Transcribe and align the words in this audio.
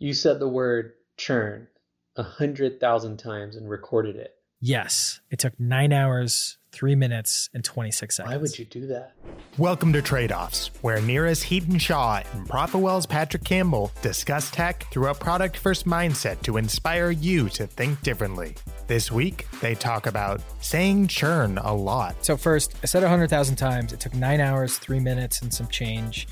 You 0.00 0.14
said 0.14 0.38
the 0.38 0.48
word 0.48 0.92
churn 1.16 1.66
a 2.14 2.22
hundred 2.22 2.78
thousand 2.78 3.16
times 3.16 3.56
and 3.56 3.68
recorded 3.68 4.14
it. 4.14 4.30
Yes, 4.60 5.18
it 5.28 5.40
took 5.40 5.58
nine 5.58 5.92
hours, 5.92 6.56
three 6.70 6.94
minutes, 6.94 7.50
and 7.52 7.64
26 7.64 8.14
seconds. 8.14 8.32
Why 8.32 8.40
would 8.40 8.56
you 8.56 8.64
do 8.64 8.86
that? 8.86 9.14
Welcome 9.56 9.92
to 9.94 10.00
Trade 10.00 10.30
Offs, 10.30 10.70
where 10.82 10.98
Nira's 10.98 11.42
Hiten 11.42 11.80
Shah 11.80 12.22
and 12.32 12.48
Profitwell's 12.48 13.06
Patrick 13.06 13.42
Campbell 13.42 13.90
discuss 14.00 14.52
tech 14.52 14.86
through 14.92 15.08
a 15.08 15.14
product 15.14 15.56
first 15.56 15.84
mindset 15.84 16.40
to 16.42 16.58
inspire 16.58 17.10
you 17.10 17.48
to 17.48 17.66
think 17.66 18.00
differently. 18.02 18.54
This 18.86 19.10
week, 19.10 19.48
they 19.60 19.74
talk 19.74 20.06
about 20.06 20.40
saying 20.60 21.08
churn 21.08 21.58
a 21.58 21.74
lot. 21.74 22.24
So, 22.24 22.36
first, 22.36 22.72
I 22.84 22.86
said 22.86 23.02
100,000 23.02 23.56
times. 23.56 23.92
It 23.92 23.98
took 23.98 24.14
nine 24.14 24.40
hours, 24.40 24.78
three 24.78 25.00
minutes, 25.00 25.42
and 25.42 25.52
some 25.52 25.66
change. 25.66 26.28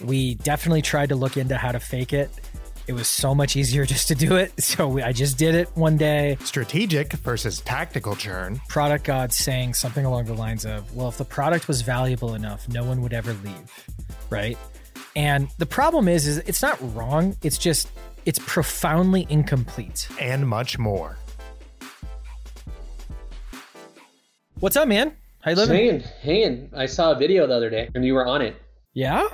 We 0.00 0.34
definitely 0.34 0.82
tried 0.82 1.10
to 1.10 1.14
look 1.14 1.36
into 1.36 1.56
how 1.56 1.70
to 1.70 1.78
fake 1.78 2.12
it. 2.12 2.28
It 2.86 2.92
was 2.92 3.08
so 3.08 3.34
much 3.34 3.56
easier 3.56 3.84
just 3.94 4.08
to 4.08 4.14
do 4.14 4.36
it. 4.36 4.52
So 4.60 4.88
we, 4.88 5.02
I 5.02 5.12
just 5.12 5.38
did 5.38 5.54
it 5.54 5.68
one 5.74 5.96
day. 5.96 6.36
Strategic 6.44 7.12
versus 7.14 7.60
tactical 7.60 8.16
churn. 8.16 8.60
Product 8.68 9.04
God 9.04 9.32
saying 9.32 9.74
something 9.74 10.04
along 10.04 10.24
the 10.24 10.34
lines 10.34 10.64
of, 10.64 10.94
well, 10.94 11.08
if 11.08 11.16
the 11.16 11.24
product 11.24 11.68
was 11.68 11.82
valuable 11.82 12.34
enough, 12.34 12.68
no 12.68 12.84
one 12.84 13.00
would 13.02 13.12
ever 13.12 13.32
leave. 13.44 13.86
Right. 14.30 14.58
And 15.16 15.48
the 15.58 15.66
problem 15.66 16.08
is, 16.08 16.26
is 16.26 16.38
it's 16.38 16.60
not 16.60 16.78
wrong. 16.94 17.36
It's 17.42 17.58
just, 17.58 17.88
it's 18.26 18.40
profoundly 18.40 19.26
incomplete. 19.30 20.08
And 20.20 20.48
much 20.48 20.78
more. 20.78 21.16
What's 24.60 24.76
up, 24.76 24.88
man? 24.88 25.16
How 25.40 25.50
you 25.50 25.56
living? 25.56 25.76
Hanging, 25.76 26.00
hanging. 26.22 26.70
I 26.74 26.86
saw 26.86 27.12
a 27.12 27.14
video 27.14 27.46
the 27.46 27.54
other 27.54 27.70
day 27.70 27.90
and 27.94 28.04
you 28.04 28.14
were 28.14 28.26
on 28.26 28.42
it. 28.42 28.56
Yeah? 28.94 29.24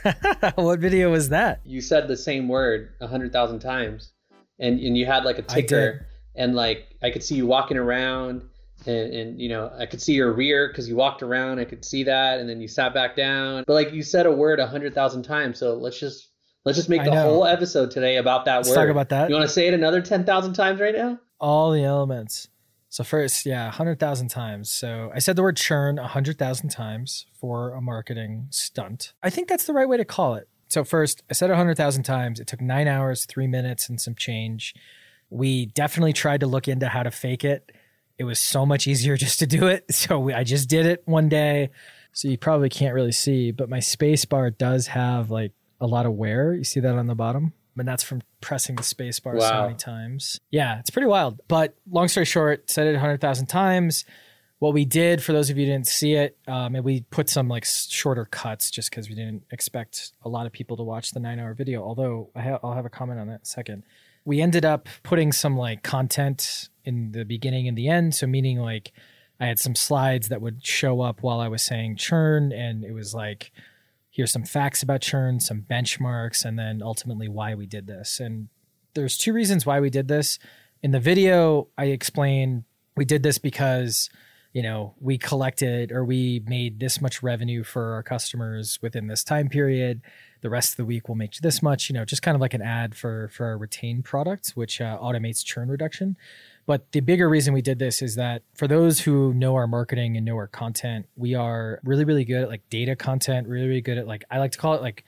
what 0.56 0.80
video 0.80 1.10
was 1.10 1.28
that? 1.30 1.60
You 1.64 1.80
said 1.80 2.08
the 2.08 2.16
same 2.16 2.48
word 2.48 2.90
a 3.00 3.06
hundred 3.06 3.32
thousand 3.32 3.60
times, 3.60 4.12
and 4.58 4.80
and 4.80 4.96
you 4.96 5.06
had 5.06 5.24
like 5.24 5.38
a 5.38 5.42
ticker, 5.42 6.06
and 6.34 6.54
like 6.54 6.96
I 7.02 7.10
could 7.10 7.22
see 7.22 7.36
you 7.36 7.46
walking 7.46 7.76
around, 7.76 8.42
and, 8.86 9.12
and 9.12 9.40
you 9.40 9.48
know 9.48 9.72
I 9.78 9.86
could 9.86 10.00
see 10.00 10.14
your 10.14 10.32
rear 10.32 10.68
because 10.68 10.88
you 10.88 10.96
walked 10.96 11.22
around. 11.22 11.58
I 11.58 11.64
could 11.64 11.84
see 11.84 12.04
that, 12.04 12.40
and 12.40 12.48
then 12.48 12.60
you 12.60 12.68
sat 12.68 12.94
back 12.94 13.16
down. 13.16 13.64
But 13.66 13.74
like 13.74 13.92
you 13.92 14.02
said 14.02 14.26
a 14.26 14.32
word 14.32 14.60
a 14.60 14.66
hundred 14.66 14.94
thousand 14.94 15.22
times, 15.22 15.58
so 15.58 15.74
let's 15.74 15.98
just 15.98 16.30
let's 16.64 16.76
just 16.76 16.88
make 16.88 17.04
the 17.04 17.20
whole 17.20 17.44
episode 17.44 17.90
today 17.90 18.16
about 18.16 18.44
that 18.46 18.58
let's 18.58 18.70
word. 18.70 18.76
Talk 18.76 18.88
about 18.88 19.08
that. 19.10 19.28
You 19.28 19.34
want 19.34 19.46
to 19.46 19.52
say 19.52 19.68
it 19.68 19.74
another 19.74 20.00
ten 20.00 20.24
thousand 20.24 20.54
times 20.54 20.80
right 20.80 20.94
now? 20.94 21.18
All 21.40 21.72
the 21.72 21.84
elements. 21.84 22.48
So 22.92 23.02
first, 23.04 23.46
yeah, 23.46 23.64
100,000 23.64 24.28
times. 24.28 24.70
So 24.70 25.10
I 25.14 25.18
said 25.18 25.34
the 25.34 25.42
word 25.42 25.56
churn 25.56 25.96
100,000 25.96 26.68
times 26.68 27.24
for 27.32 27.72
a 27.72 27.80
marketing 27.80 28.48
stunt. 28.50 29.14
I 29.22 29.30
think 29.30 29.48
that's 29.48 29.64
the 29.64 29.72
right 29.72 29.88
way 29.88 29.96
to 29.96 30.04
call 30.04 30.34
it. 30.34 30.46
So 30.68 30.84
first, 30.84 31.22
I 31.30 31.32
said 31.32 31.48
100,000 31.48 32.02
times. 32.02 32.38
It 32.38 32.46
took 32.46 32.60
9 32.60 32.86
hours, 32.86 33.24
3 33.24 33.46
minutes 33.46 33.88
and 33.88 33.98
some 33.98 34.14
change. 34.14 34.74
We 35.30 35.64
definitely 35.64 36.12
tried 36.12 36.40
to 36.40 36.46
look 36.46 36.68
into 36.68 36.86
how 36.86 37.02
to 37.02 37.10
fake 37.10 37.44
it. 37.44 37.72
It 38.18 38.24
was 38.24 38.38
so 38.38 38.66
much 38.66 38.86
easier 38.86 39.16
just 39.26 39.38
to 39.38 39.46
do 39.46 39.68
it. 39.68 39.86
So 39.90 40.18
we, 40.18 40.34
I 40.34 40.44
just 40.44 40.68
did 40.68 40.84
it 40.84 41.02
one 41.06 41.30
day. 41.30 41.70
So 42.12 42.28
you 42.28 42.36
probably 42.36 42.68
can't 42.68 42.94
really 42.94 43.12
see, 43.12 43.52
but 43.52 43.70
my 43.70 43.80
space 43.80 44.26
bar 44.26 44.50
does 44.50 44.88
have 44.88 45.30
like 45.30 45.52
a 45.80 45.86
lot 45.86 46.04
of 46.04 46.12
wear. 46.12 46.52
You 46.52 46.64
see 46.64 46.80
that 46.80 46.94
on 46.94 47.06
the 47.06 47.14
bottom? 47.14 47.54
And 47.76 47.88
that's 47.88 48.02
from 48.02 48.22
pressing 48.40 48.76
the 48.76 48.82
space 48.82 49.18
bar 49.20 49.34
wow. 49.34 49.48
so 49.48 49.62
many 49.62 49.74
times. 49.74 50.40
Yeah, 50.50 50.78
it's 50.78 50.90
pretty 50.90 51.06
wild. 51.06 51.40
But 51.48 51.74
long 51.90 52.08
story 52.08 52.26
short, 52.26 52.70
said 52.70 52.86
it 52.86 52.92
100,000 52.92 53.46
times. 53.46 54.04
What 54.58 54.74
we 54.74 54.84
did, 54.84 55.22
for 55.22 55.32
those 55.32 55.50
of 55.50 55.58
you 55.58 55.66
who 55.66 55.72
didn't 55.72 55.88
see 55.88 56.14
it, 56.14 56.36
um, 56.46 56.76
and 56.76 56.84
we 56.84 57.00
put 57.10 57.28
some 57.28 57.48
like 57.48 57.64
shorter 57.64 58.26
cuts 58.26 58.70
just 58.70 58.90
because 58.90 59.08
we 59.08 59.14
didn't 59.16 59.42
expect 59.50 60.12
a 60.24 60.28
lot 60.28 60.46
of 60.46 60.52
people 60.52 60.76
to 60.76 60.84
watch 60.84 61.10
the 61.10 61.20
nine 61.20 61.40
hour 61.40 61.52
video. 61.52 61.82
Although 61.82 62.30
I 62.36 62.42
ha- 62.42 62.58
I'll 62.62 62.74
have 62.74 62.86
a 62.86 62.90
comment 62.90 63.18
on 63.18 63.26
that 63.26 63.34
in 63.34 63.40
a 63.42 63.44
second. 63.44 63.82
We 64.24 64.40
ended 64.40 64.64
up 64.64 64.88
putting 65.02 65.32
some 65.32 65.56
like 65.56 65.82
content 65.82 66.68
in 66.84 67.10
the 67.10 67.24
beginning 67.24 67.66
and 67.66 67.76
the 67.76 67.88
end. 67.88 68.14
So, 68.14 68.28
meaning 68.28 68.60
like 68.60 68.92
I 69.40 69.46
had 69.46 69.58
some 69.58 69.74
slides 69.74 70.28
that 70.28 70.40
would 70.40 70.64
show 70.64 71.00
up 71.00 71.22
while 71.22 71.40
I 71.40 71.48
was 71.48 71.62
saying 71.62 71.96
churn, 71.96 72.52
and 72.52 72.84
it 72.84 72.92
was 72.92 73.12
like, 73.12 73.50
here's 74.12 74.30
some 74.30 74.44
facts 74.44 74.82
about 74.82 75.00
churn, 75.00 75.40
some 75.40 75.62
benchmarks, 75.62 76.44
and 76.44 76.58
then 76.58 76.82
ultimately 76.82 77.28
why 77.28 77.54
we 77.54 77.66
did 77.66 77.86
this. 77.86 78.20
And 78.20 78.48
there's 78.94 79.16
two 79.16 79.32
reasons 79.32 79.64
why 79.64 79.80
we 79.80 79.90
did 79.90 80.06
this. 80.06 80.38
In 80.82 80.90
the 80.90 81.00
video, 81.00 81.68
I 81.78 81.86
explain 81.86 82.64
we 82.94 83.06
did 83.06 83.22
this 83.22 83.38
because 83.38 84.10
you 84.52 84.62
know 84.62 84.94
we 85.00 85.16
collected 85.16 85.90
or 85.90 86.04
we 86.04 86.42
made 86.46 86.78
this 86.78 87.00
much 87.00 87.22
revenue 87.22 87.64
for 87.64 87.94
our 87.94 88.02
customers 88.02 88.78
within 88.82 89.06
this 89.06 89.24
time 89.24 89.48
period 89.48 90.02
the 90.42 90.50
rest 90.50 90.72
of 90.72 90.76
the 90.76 90.84
week 90.84 91.08
we'll 91.08 91.16
make 91.16 91.32
this 91.36 91.62
much 91.62 91.88
you 91.88 91.94
know 91.94 92.04
just 92.04 92.20
kind 92.20 92.34
of 92.34 92.40
like 92.42 92.52
an 92.52 92.60
ad 92.60 92.94
for 92.94 93.28
for 93.28 93.46
our 93.46 93.56
retained 93.56 94.04
product 94.04 94.50
which 94.50 94.78
uh, 94.80 94.98
automates 94.98 95.42
churn 95.42 95.70
reduction 95.70 96.16
but 96.66 96.92
the 96.92 97.00
bigger 97.00 97.28
reason 97.28 97.54
we 97.54 97.62
did 97.62 97.78
this 97.78 98.02
is 98.02 98.14
that 98.14 98.42
for 98.54 98.68
those 98.68 99.00
who 99.00 99.34
know 99.34 99.54
our 99.56 99.66
marketing 99.66 100.16
and 100.16 100.24
know 100.24 100.36
our 100.36 100.46
content, 100.46 101.06
we 101.16 101.34
are 101.34 101.80
really, 101.84 102.04
really 102.04 102.24
good 102.24 102.42
at 102.42 102.48
like 102.48 102.68
data 102.70 102.94
content, 102.94 103.48
really, 103.48 103.66
really 103.66 103.80
good 103.80 103.98
at 103.98 104.06
like, 104.06 104.24
I 104.30 104.38
like 104.38 104.52
to 104.52 104.58
call 104.58 104.74
it 104.74 104.82
like 104.82 105.04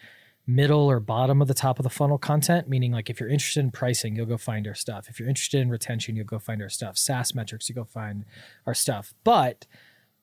middle 0.46 0.90
or 0.90 1.00
bottom 1.00 1.40
of 1.40 1.48
the 1.48 1.54
top 1.54 1.78
of 1.78 1.84
the 1.84 1.90
funnel 1.90 2.18
content, 2.18 2.68
meaning 2.68 2.92
like 2.92 3.08
if 3.08 3.20
you're 3.20 3.28
interested 3.28 3.60
in 3.60 3.70
pricing, 3.70 4.16
you'll 4.16 4.26
go 4.26 4.36
find 4.36 4.66
our 4.66 4.74
stuff. 4.74 5.08
If 5.08 5.20
you're 5.20 5.28
interested 5.28 5.60
in 5.60 5.70
retention, 5.70 6.16
you'll 6.16 6.26
go 6.26 6.38
find 6.38 6.60
our 6.60 6.68
stuff. 6.68 6.98
SaaS 6.98 7.34
metrics, 7.34 7.68
you 7.68 7.74
go 7.74 7.84
find 7.84 8.24
our 8.66 8.74
stuff. 8.74 9.14
But 9.22 9.66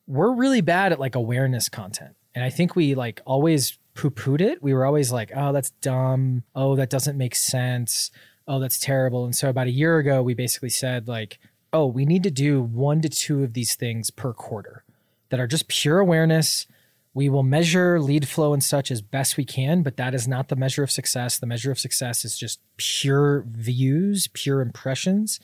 we're 0.06 0.34
really 0.34 0.60
bad 0.60 0.92
at 0.92 1.00
like 1.00 1.14
awareness 1.14 1.68
content. 1.68 2.14
And 2.34 2.44
I 2.44 2.50
think 2.50 2.76
we 2.76 2.94
like 2.94 3.22
always 3.24 3.78
poo 3.94 4.10
pooed 4.10 4.40
it. 4.40 4.62
We 4.62 4.74
were 4.74 4.84
always 4.84 5.12
like, 5.12 5.32
oh, 5.34 5.52
that's 5.52 5.70
dumb. 5.70 6.44
Oh, 6.54 6.76
that 6.76 6.90
doesn't 6.90 7.16
make 7.16 7.34
sense 7.34 8.10
oh, 8.46 8.58
that's 8.58 8.78
terrible. 8.78 9.24
And 9.24 9.34
so 9.34 9.48
about 9.48 9.66
a 9.66 9.72
year 9.72 9.98
ago, 9.98 10.22
we 10.22 10.34
basically 10.34 10.70
said, 10.70 11.08
like, 11.08 11.38
oh, 11.72 11.86
we 11.86 12.04
need 12.04 12.22
to 12.24 12.30
do 12.30 12.60
one 12.60 13.00
to 13.00 13.08
two 13.08 13.42
of 13.42 13.54
these 13.54 13.74
things 13.74 14.10
per 14.10 14.32
quarter 14.32 14.84
that 15.30 15.40
are 15.40 15.46
just 15.46 15.68
pure 15.68 15.98
awareness. 15.98 16.66
We 17.14 17.28
will 17.28 17.42
measure 17.42 18.00
lead 18.00 18.28
flow 18.28 18.52
and 18.52 18.62
such 18.62 18.90
as 18.90 19.02
best 19.02 19.36
we 19.36 19.44
can, 19.44 19.82
but 19.82 19.96
that 19.96 20.14
is 20.14 20.26
not 20.26 20.48
the 20.48 20.56
measure 20.56 20.82
of 20.82 20.90
success. 20.90 21.38
The 21.38 21.46
measure 21.46 21.70
of 21.70 21.78
success 21.78 22.24
is 22.24 22.38
just 22.38 22.60
pure 22.76 23.44
views, 23.46 24.28
pure 24.28 24.60
impressions. 24.60 25.40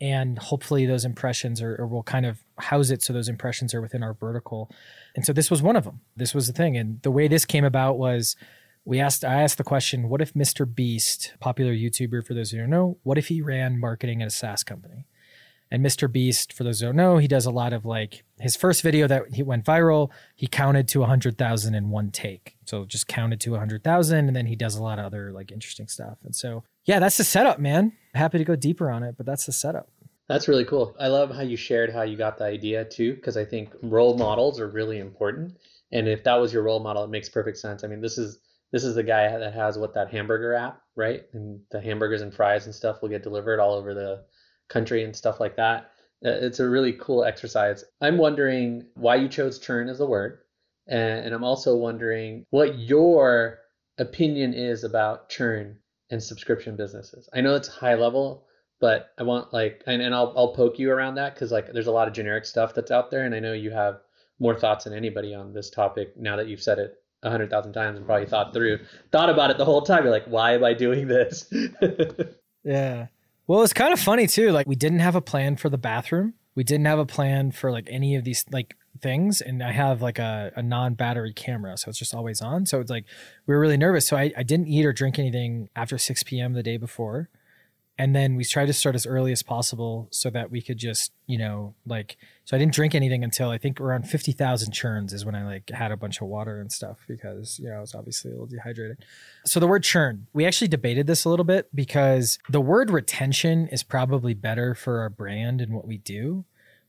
And 0.00 0.38
hopefully 0.38 0.86
those 0.86 1.04
impressions 1.04 1.60
are, 1.60 1.74
or 1.76 1.86
we'll 1.86 2.04
kind 2.04 2.24
of 2.24 2.38
house 2.58 2.90
it 2.90 3.02
so 3.02 3.12
those 3.12 3.28
impressions 3.28 3.74
are 3.74 3.80
within 3.80 4.02
our 4.02 4.14
vertical. 4.14 4.70
And 5.16 5.24
so 5.24 5.32
this 5.32 5.50
was 5.50 5.60
one 5.60 5.74
of 5.74 5.84
them. 5.84 6.00
This 6.16 6.34
was 6.34 6.46
the 6.46 6.52
thing. 6.52 6.76
And 6.76 7.02
the 7.02 7.10
way 7.10 7.26
this 7.26 7.44
came 7.44 7.64
about 7.64 7.98
was 7.98 8.36
we 8.88 9.00
asked 9.00 9.22
I 9.22 9.42
asked 9.42 9.58
the 9.58 9.64
question, 9.64 10.08
what 10.08 10.22
if 10.22 10.32
Mr. 10.32 10.64
Beast, 10.74 11.34
popular 11.40 11.74
YouTuber 11.74 12.26
for 12.26 12.32
those 12.32 12.50
who 12.52 12.58
don't 12.58 12.70
know, 12.70 12.96
what 13.02 13.18
if 13.18 13.28
he 13.28 13.42
ran 13.42 13.78
marketing 13.78 14.22
at 14.22 14.28
a 14.28 14.30
SaaS 14.30 14.64
company? 14.64 15.04
And 15.70 15.84
Mr. 15.84 16.10
Beast, 16.10 16.54
for 16.54 16.64
those 16.64 16.80
who 16.80 16.86
don't 16.86 16.96
know, 16.96 17.18
he 17.18 17.28
does 17.28 17.44
a 17.44 17.50
lot 17.50 17.74
of 17.74 17.84
like 17.84 18.24
his 18.40 18.56
first 18.56 18.80
video 18.80 19.06
that 19.06 19.34
he 19.34 19.42
went 19.42 19.66
viral, 19.66 20.10
he 20.34 20.46
counted 20.46 20.88
to 20.88 21.00
100,000 21.00 21.74
in 21.74 21.90
one 21.90 22.10
take. 22.10 22.56
So 22.64 22.86
just 22.86 23.06
counted 23.06 23.40
to 23.40 23.50
100,000 23.50 24.26
and 24.26 24.34
then 24.34 24.46
he 24.46 24.56
does 24.56 24.74
a 24.74 24.82
lot 24.82 24.98
of 24.98 25.04
other 25.04 25.32
like 25.32 25.52
interesting 25.52 25.86
stuff. 25.86 26.16
And 26.24 26.34
so, 26.34 26.64
yeah, 26.86 26.98
that's 26.98 27.18
the 27.18 27.24
setup, 27.24 27.58
man. 27.58 27.92
Happy 28.14 28.38
to 28.38 28.44
go 28.44 28.56
deeper 28.56 28.90
on 28.90 29.02
it, 29.02 29.18
but 29.18 29.26
that's 29.26 29.44
the 29.44 29.52
setup. 29.52 29.90
That's 30.28 30.48
really 30.48 30.64
cool. 30.64 30.96
I 30.98 31.08
love 31.08 31.30
how 31.30 31.42
you 31.42 31.58
shared 31.58 31.92
how 31.92 32.02
you 32.02 32.16
got 32.16 32.38
the 32.38 32.44
idea 32.44 32.86
too, 32.86 33.16
because 33.16 33.36
I 33.36 33.44
think 33.44 33.68
role 33.82 34.16
models 34.16 34.58
are 34.58 34.68
really 34.68 34.98
important. 34.98 35.58
And 35.92 36.08
if 36.08 36.24
that 36.24 36.36
was 36.36 36.54
your 36.54 36.62
role 36.62 36.80
model, 36.80 37.04
it 37.04 37.10
makes 37.10 37.28
perfect 37.28 37.58
sense. 37.58 37.84
I 37.84 37.88
mean, 37.88 38.00
this 38.00 38.16
is 38.16 38.38
this 38.70 38.84
is 38.84 38.94
the 38.94 39.02
guy 39.02 39.36
that 39.36 39.54
has 39.54 39.78
what 39.78 39.94
that 39.94 40.10
hamburger 40.10 40.54
app, 40.54 40.82
right? 40.94 41.22
And 41.32 41.60
the 41.70 41.80
hamburgers 41.80 42.22
and 42.22 42.34
fries 42.34 42.66
and 42.66 42.74
stuff 42.74 43.00
will 43.00 43.08
get 43.08 43.22
delivered 43.22 43.60
all 43.60 43.74
over 43.74 43.94
the 43.94 44.24
country 44.68 45.04
and 45.04 45.16
stuff 45.16 45.40
like 45.40 45.56
that. 45.56 45.90
Uh, 46.24 46.30
it's 46.30 46.60
a 46.60 46.68
really 46.68 46.92
cool 46.94 47.24
exercise. 47.24 47.84
I'm 48.00 48.18
wondering 48.18 48.86
why 48.94 49.16
you 49.16 49.28
chose 49.28 49.58
churn 49.58 49.88
as 49.88 50.00
a 50.00 50.06
word. 50.06 50.40
And, 50.86 51.26
and 51.26 51.34
I'm 51.34 51.44
also 51.44 51.76
wondering 51.76 52.44
what 52.50 52.78
your 52.78 53.60
opinion 53.98 54.54
is 54.54 54.84
about 54.84 55.28
churn 55.28 55.78
and 56.10 56.22
subscription 56.22 56.76
businesses. 56.76 57.28
I 57.32 57.40
know 57.40 57.54
it's 57.54 57.68
high 57.68 57.94
level, 57.94 58.46
but 58.80 59.10
I 59.18 59.22
want 59.22 59.52
like, 59.52 59.82
and, 59.86 60.02
and 60.02 60.14
I'll, 60.14 60.32
I'll 60.36 60.54
poke 60.54 60.78
you 60.78 60.90
around 60.90 61.16
that 61.16 61.34
because 61.34 61.52
like 61.52 61.72
there's 61.72 61.86
a 61.86 61.92
lot 61.92 62.08
of 62.08 62.14
generic 62.14 62.44
stuff 62.44 62.74
that's 62.74 62.90
out 62.90 63.10
there. 63.10 63.24
And 63.24 63.34
I 63.34 63.40
know 63.40 63.52
you 63.52 63.70
have 63.70 64.00
more 64.38 64.58
thoughts 64.58 64.84
than 64.84 64.94
anybody 64.94 65.34
on 65.34 65.52
this 65.52 65.70
topic 65.70 66.16
now 66.16 66.36
that 66.36 66.48
you've 66.48 66.62
said 66.62 66.78
it 66.78 66.94
a 67.22 67.30
hundred 67.30 67.50
thousand 67.50 67.72
times 67.72 67.96
and 67.96 68.06
probably 68.06 68.26
thought 68.26 68.52
through, 68.52 68.80
thought 69.10 69.30
about 69.30 69.50
it 69.50 69.58
the 69.58 69.64
whole 69.64 69.82
time. 69.82 70.04
You're 70.04 70.12
like, 70.12 70.26
why 70.26 70.54
am 70.54 70.64
I 70.64 70.74
doing 70.74 71.08
this? 71.08 71.52
yeah. 72.64 73.06
Well, 73.46 73.62
it's 73.62 73.72
kind 73.72 73.92
of 73.92 74.00
funny 74.00 74.26
too. 74.26 74.50
Like 74.50 74.66
we 74.66 74.76
didn't 74.76 75.00
have 75.00 75.16
a 75.16 75.20
plan 75.20 75.56
for 75.56 75.68
the 75.68 75.78
bathroom. 75.78 76.34
We 76.54 76.64
didn't 76.64 76.86
have 76.86 76.98
a 76.98 77.06
plan 77.06 77.52
for 77.52 77.70
like 77.70 77.88
any 77.90 78.16
of 78.16 78.24
these 78.24 78.44
like 78.50 78.76
things. 79.00 79.40
And 79.40 79.62
I 79.62 79.72
have 79.72 80.02
like 80.02 80.18
a, 80.18 80.52
a 80.56 80.62
non-battery 80.62 81.32
camera. 81.32 81.76
So 81.76 81.88
it's 81.88 81.98
just 81.98 82.14
always 82.14 82.40
on. 82.40 82.66
So 82.66 82.80
it's 82.80 82.90
like, 82.90 83.04
we 83.46 83.54
were 83.54 83.60
really 83.60 83.76
nervous. 83.76 84.06
So 84.06 84.16
I, 84.16 84.32
I 84.36 84.42
didn't 84.42 84.68
eat 84.68 84.84
or 84.84 84.92
drink 84.92 85.18
anything 85.18 85.68
after 85.76 85.98
6 85.98 86.22
p.m. 86.24 86.52
the 86.52 86.62
day 86.62 86.76
before. 86.76 87.28
And 87.98 88.14
then 88.14 88.36
we 88.36 88.44
tried 88.44 88.66
to 88.66 88.72
start 88.72 88.94
as 88.94 89.06
early 89.06 89.32
as 89.32 89.42
possible 89.42 90.08
so 90.10 90.30
that 90.30 90.50
we 90.50 90.62
could 90.62 90.78
just 90.78 91.12
you 91.26 91.36
know 91.36 91.74
like 91.84 92.16
so 92.44 92.56
i 92.56 92.58
didn't 92.58 92.72
drink 92.72 92.94
anything 92.94 93.24
until 93.24 93.50
i 93.50 93.58
think 93.58 93.80
around 93.80 94.08
50000 94.08 94.72
churns 94.72 95.12
is 95.12 95.24
when 95.24 95.34
i 95.34 95.44
like 95.44 95.68
had 95.70 95.90
a 95.90 95.96
bunch 95.96 96.20
of 96.20 96.28
water 96.28 96.60
and 96.60 96.70
stuff 96.72 96.98
because 97.08 97.58
you 97.58 97.68
know 97.68 97.76
i 97.76 97.80
was 97.80 97.94
obviously 97.94 98.30
a 98.30 98.34
little 98.34 98.46
dehydrated. 98.46 99.04
So 99.44 99.60
the 99.60 99.66
word 99.66 99.82
churn 99.82 100.26
we 100.32 100.46
actually 100.46 100.68
debated 100.68 101.06
this 101.06 101.24
a 101.24 101.28
little 101.28 101.44
bit 101.44 101.68
because 101.74 102.38
the 102.48 102.60
word 102.60 102.90
retention 102.90 103.68
is 103.68 103.82
probably 103.82 104.34
better 104.34 104.74
for 104.74 105.00
our 105.00 105.10
brand 105.10 105.60
and 105.60 105.72
what 105.72 105.86
we 105.86 105.98
do. 105.98 106.44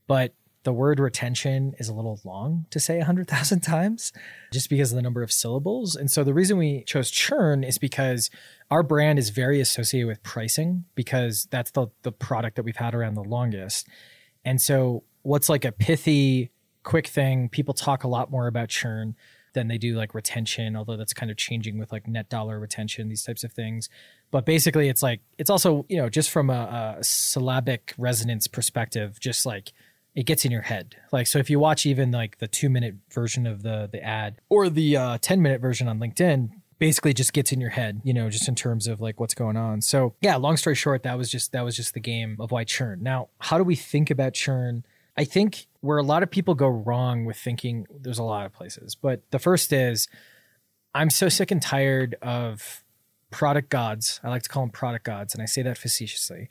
But 0.07 0.33
the 0.63 0.73
word 0.73 0.99
retention 0.99 1.73
is 1.79 1.87
a 1.87 1.93
little 1.93 2.19
long 2.23 2.65
to 2.69 2.79
say 2.79 2.97
100,000 2.97 3.59
times 3.61 4.11
just 4.51 4.69
because 4.69 4.91
of 4.91 4.97
the 4.97 5.01
number 5.01 5.23
of 5.23 5.31
syllables. 5.31 5.95
And 5.95 6.11
so 6.11 6.23
the 6.23 6.33
reason 6.33 6.57
we 6.57 6.83
chose 6.83 7.09
churn 7.09 7.63
is 7.63 7.77
because 7.77 8.29
our 8.69 8.83
brand 8.83 9.19
is 9.19 9.29
very 9.29 9.61
associated 9.61 10.07
with 10.07 10.21
pricing 10.23 10.85
because 10.95 11.47
that's 11.49 11.71
the, 11.71 11.87
the 12.03 12.11
product 12.11 12.55
that 12.57 12.63
we've 12.63 12.75
had 12.75 12.93
around 12.93 13.15
the 13.15 13.23
longest. 13.23 13.87
And 14.43 14.61
so 14.61 15.03
what's 15.21 15.49
like 15.49 15.65
a 15.65 15.71
pithy, 15.71 16.51
quick 16.83 17.07
thing, 17.07 17.49
people 17.49 17.73
talk 17.73 18.03
a 18.03 18.07
lot 18.07 18.29
more 18.29 18.47
about 18.47 18.69
churn 18.69 19.15
than 19.53 19.67
they 19.67 19.77
do 19.77 19.95
like 19.95 20.13
retention, 20.13 20.75
although 20.75 20.97
that's 20.97 21.13
kind 21.13 21.31
of 21.31 21.37
changing 21.37 21.79
with 21.79 21.91
like 21.91 22.07
net 22.07 22.29
dollar 22.29 22.59
retention, 22.59 23.09
these 23.09 23.23
types 23.23 23.43
of 23.43 23.51
things. 23.51 23.89
But 24.31 24.45
basically, 24.45 24.89
it's 24.89 25.01
like, 25.01 25.21
it's 25.37 25.49
also, 25.49 25.85
you 25.89 25.97
know, 25.97 26.07
just 26.07 26.29
from 26.29 26.49
a, 26.49 26.97
a 26.99 27.03
syllabic 27.03 27.93
resonance 27.97 28.47
perspective, 28.47 29.19
just 29.19 29.45
like, 29.45 29.73
it 30.15 30.25
gets 30.25 30.45
in 30.45 30.51
your 30.51 30.63
head. 30.63 30.95
Like 31.11 31.27
so 31.27 31.39
if 31.39 31.49
you 31.49 31.59
watch 31.59 31.85
even 31.85 32.11
like 32.11 32.39
the 32.39 32.47
2 32.47 32.69
minute 32.69 32.95
version 33.11 33.45
of 33.47 33.63
the 33.63 33.89
the 33.91 34.03
ad 34.03 34.41
or 34.49 34.69
the 34.69 34.97
uh, 34.97 35.17
10 35.21 35.41
minute 35.41 35.61
version 35.61 35.87
on 35.87 35.99
LinkedIn, 35.99 36.49
basically 36.79 37.13
just 37.13 37.33
gets 37.33 37.51
in 37.51 37.61
your 37.61 37.69
head, 37.69 38.01
you 38.03 38.13
know, 38.13 38.29
just 38.29 38.47
in 38.47 38.55
terms 38.55 38.87
of 38.87 39.01
like 39.01 39.19
what's 39.19 39.33
going 39.33 39.57
on. 39.57 39.81
So, 39.81 40.15
yeah, 40.21 40.37
long 40.37 40.57
story 40.57 40.75
short, 40.75 41.03
that 41.03 41.17
was 41.17 41.29
just 41.29 41.51
that 41.51 41.63
was 41.63 41.75
just 41.75 41.93
the 41.93 41.99
game 41.99 42.37
of 42.39 42.51
why 42.51 42.63
churn. 42.63 43.03
Now, 43.03 43.27
how 43.39 43.57
do 43.57 43.63
we 43.63 43.75
think 43.75 44.09
about 44.09 44.33
churn? 44.33 44.85
I 45.17 45.25
think 45.25 45.67
where 45.81 45.97
a 45.97 46.03
lot 46.03 46.23
of 46.23 46.31
people 46.31 46.55
go 46.55 46.69
wrong 46.69 47.25
with 47.25 47.37
thinking 47.37 47.85
there's 47.91 48.19
a 48.19 48.23
lot 48.23 48.45
of 48.45 48.53
places, 48.53 48.95
but 48.95 49.21
the 49.31 49.39
first 49.39 49.73
is 49.73 50.07
I'm 50.95 51.09
so 51.09 51.29
sick 51.29 51.51
and 51.51 51.61
tired 51.61 52.15
of 52.21 52.83
product 53.29 53.69
gods. 53.69 54.19
I 54.23 54.29
like 54.29 54.43
to 54.43 54.49
call 54.49 54.63
them 54.63 54.71
product 54.71 55.05
gods, 55.05 55.33
and 55.33 55.43
I 55.43 55.45
say 55.45 55.61
that 55.61 55.77
facetiously 55.77 56.49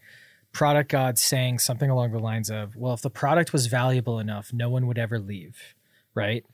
product 0.59 0.91
god 0.91 1.17
saying 1.17 1.61
something 1.61 1.89
along 1.89 2.11
the 2.11 2.19
lines 2.19 2.51
of, 2.51 2.75
well, 2.75 2.93
if 2.93 3.01
the 3.01 3.09
product 3.09 3.53
was 3.53 3.69
valuable 3.69 4.19
enough, 4.19 4.53
no 4.53 4.69
one 4.69 4.89
would 4.89 4.99
ever 4.99 5.21
leave, 5.21 5.77
right? 6.17 6.45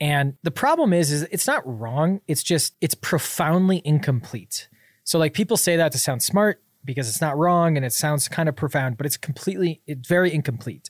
And 0.00 0.36
the 0.44 0.52
problem 0.52 0.92
is, 0.92 1.10
is 1.10 1.24
it's 1.32 1.48
not 1.48 1.66
wrong. 1.66 2.20
It's 2.28 2.44
just 2.44 2.76
it's 2.80 2.94
profoundly 2.94 3.82
incomplete. 3.84 4.68
So 5.02 5.18
like 5.18 5.34
people 5.34 5.56
say 5.56 5.74
that 5.74 5.90
to 5.90 5.98
sound 5.98 6.22
smart 6.22 6.62
because 6.84 7.08
it's 7.08 7.20
not 7.20 7.36
wrong 7.36 7.76
and 7.76 7.84
it 7.84 7.92
sounds 7.92 8.28
kind 8.28 8.48
of 8.48 8.54
profound, 8.54 8.96
but 8.96 9.06
it's 9.06 9.16
completely 9.16 9.80
it's 9.88 10.06
very 10.06 10.32
incomplete. 10.32 10.88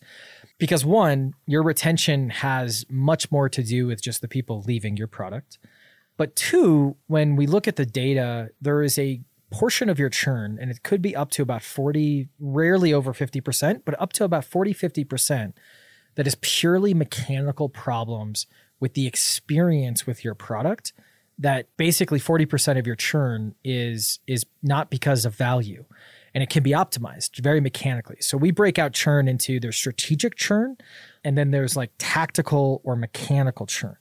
Because 0.58 0.84
one, 0.84 1.32
your 1.46 1.62
retention 1.62 2.28
has 2.28 2.84
much 2.90 3.32
more 3.32 3.48
to 3.48 3.62
do 3.62 3.86
with 3.86 4.02
just 4.02 4.20
the 4.20 4.28
people 4.28 4.62
leaving 4.66 4.94
your 4.98 5.08
product. 5.08 5.56
But 6.18 6.36
two, 6.36 6.96
when 7.06 7.34
we 7.34 7.46
look 7.46 7.66
at 7.66 7.76
the 7.76 7.86
data, 7.86 8.50
there 8.60 8.82
is 8.82 8.98
a 8.98 9.22
portion 9.50 9.88
of 9.88 9.98
your 9.98 10.10
churn, 10.10 10.58
and 10.60 10.70
it 10.70 10.82
could 10.82 11.02
be 11.02 11.16
up 11.16 11.30
to 11.30 11.42
about 11.42 11.62
40, 11.62 12.28
rarely 12.38 12.92
over 12.92 13.12
50%, 13.12 13.82
but 13.84 14.00
up 14.00 14.12
to 14.14 14.24
about 14.24 14.44
40, 14.44 14.74
50%, 14.74 15.52
that 16.16 16.26
is 16.26 16.36
purely 16.40 16.94
mechanical 16.94 17.68
problems 17.68 18.46
with 18.80 18.94
the 18.94 19.06
experience 19.06 20.06
with 20.06 20.24
your 20.24 20.34
product 20.34 20.92
that 21.38 21.68
basically 21.76 22.18
40% 22.18 22.78
of 22.78 22.86
your 22.86 22.96
churn 22.96 23.54
is 23.62 24.18
is 24.26 24.44
not 24.62 24.90
because 24.90 25.24
of 25.24 25.34
value 25.34 25.84
and 26.38 26.42
it 26.44 26.50
can 26.50 26.62
be 26.62 26.70
optimized 26.70 27.40
very 27.40 27.60
mechanically. 27.60 28.18
So 28.20 28.38
we 28.38 28.52
break 28.52 28.78
out 28.78 28.92
churn 28.92 29.26
into 29.26 29.58
there's 29.58 29.74
strategic 29.74 30.36
churn 30.36 30.76
and 31.24 31.36
then 31.36 31.50
there's 31.50 31.76
like 31.76 31.90
tactical 31.98 32.80
or 32.84 32.94
mechanical 32.94 33.66
churn. 33.66 33.96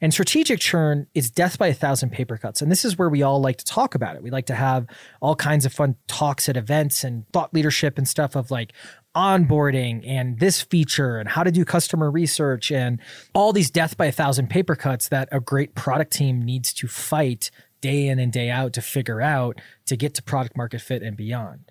And 0.00 0.10
strategic 0.10 0.58
churn 0.58 1.06
is 1.12 1.30
death 1.30 1.58
by 1.58 1.66
a 1.66 1.74
thousand 1.74 2.08
paper 2.08 2.38
cuts. 2.38 2.62
And 2.62 2.72
this 2.72 2.86
is 2.86 2.96
where 2.96 3.10
we 3.10 3.22
all 3.22 3.42
like 3.42 3.58
to 3.58 3.64
talk 3.66 3.94
about 3.94 4.16
it. 4.16 4.22
We 4.22 4.30
like 4.30 4.46
to 4.46 4.54
have 4.54 4.86
all 5.20 5.36
kinds 5.36 5.66
of 5.66 5.74
fun 5.74 5.96
talks 6.06 6.48
at 6.48 6.56
events 6.56 7.04
and 7.04 7.28
thought 7.28 7.52
leadership 7.52 7.98
and 7.98 8.08
stuff 8.08 8.36
of 8.36 8.50
like 8.50 8.72
onboarding 9.14 10.02
and 10.08 10.38
this 10.38 10.62
feature 10.62 11.18
and 11.18 11.28
how 11.28 11.42
to 11.42 11.50
do 11.50 11.62
customer 11.62 12.10
research 12.10 12.72
and 12.72 13.00
all 13.34 13.52
these 13.52 13.70
death 13.70 13.98
by 13.98 14.06
a 14.06 14.12
thousand 14.12 14.48
paper 14.48 14.76
cuts 14.76 15.10
that 15.10 15.28
a 15.30 15.40
great 15.40 15.74
product 15.74 16.14
team 16.14 16.40
needs 16.40 16.72
to 16.72 16.88
fight 16.88 17.50
day 17.82 18.06
in 18.06 18.18
and 18.18 18.32
day 18.32 18.48
out 18.48 18.72
to 18.72 18.80
figure 18.80 19.20
out 19.20 19.60
to 19.84 19.94
get 19.94 20.14
to 20.14 20.22
product 20.22 20.56
market 20.56 20.80
fit 20.80 21.02
and 21.02 21.18
beyond. 21.18 21.70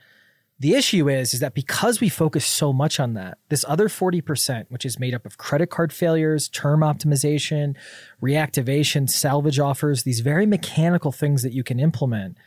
The 0.61 0.75
issue 0.75 1.09
is, 1.09 1.33
is 1.33 1.39
that 1.39 1.55
because 1.55 1.99
we 2.01 2.07
focus 2.07 2.45
so 2.45 2.71
much 2.71 2.99
on 2.99 3.15
that, 3.15 3.39
this 3.49 3.65
other 3.67 3.87
40%, 3.87 4.67
which 4.69 4.85
is 4.85 4.99
made 4.99 5.15
up 5.15 5.25
of 5.25 5.39
credit 5.39 5.71
card 5.71 5.91
failures, 5.91 6.47
term 6.49 6.81
optimization, 6.81 7.75
reactivation, 8.21 9.09
salvage 9.09 9.57
offers, 9.57 10.03
these 10.03 10.19
very 10.19 10.45
mechanical 10.45 11.11
things 11.11 11.41
that 11.41 11.51
you 11.51 11.63
can 11.63 11.79
implement 11.79 12.37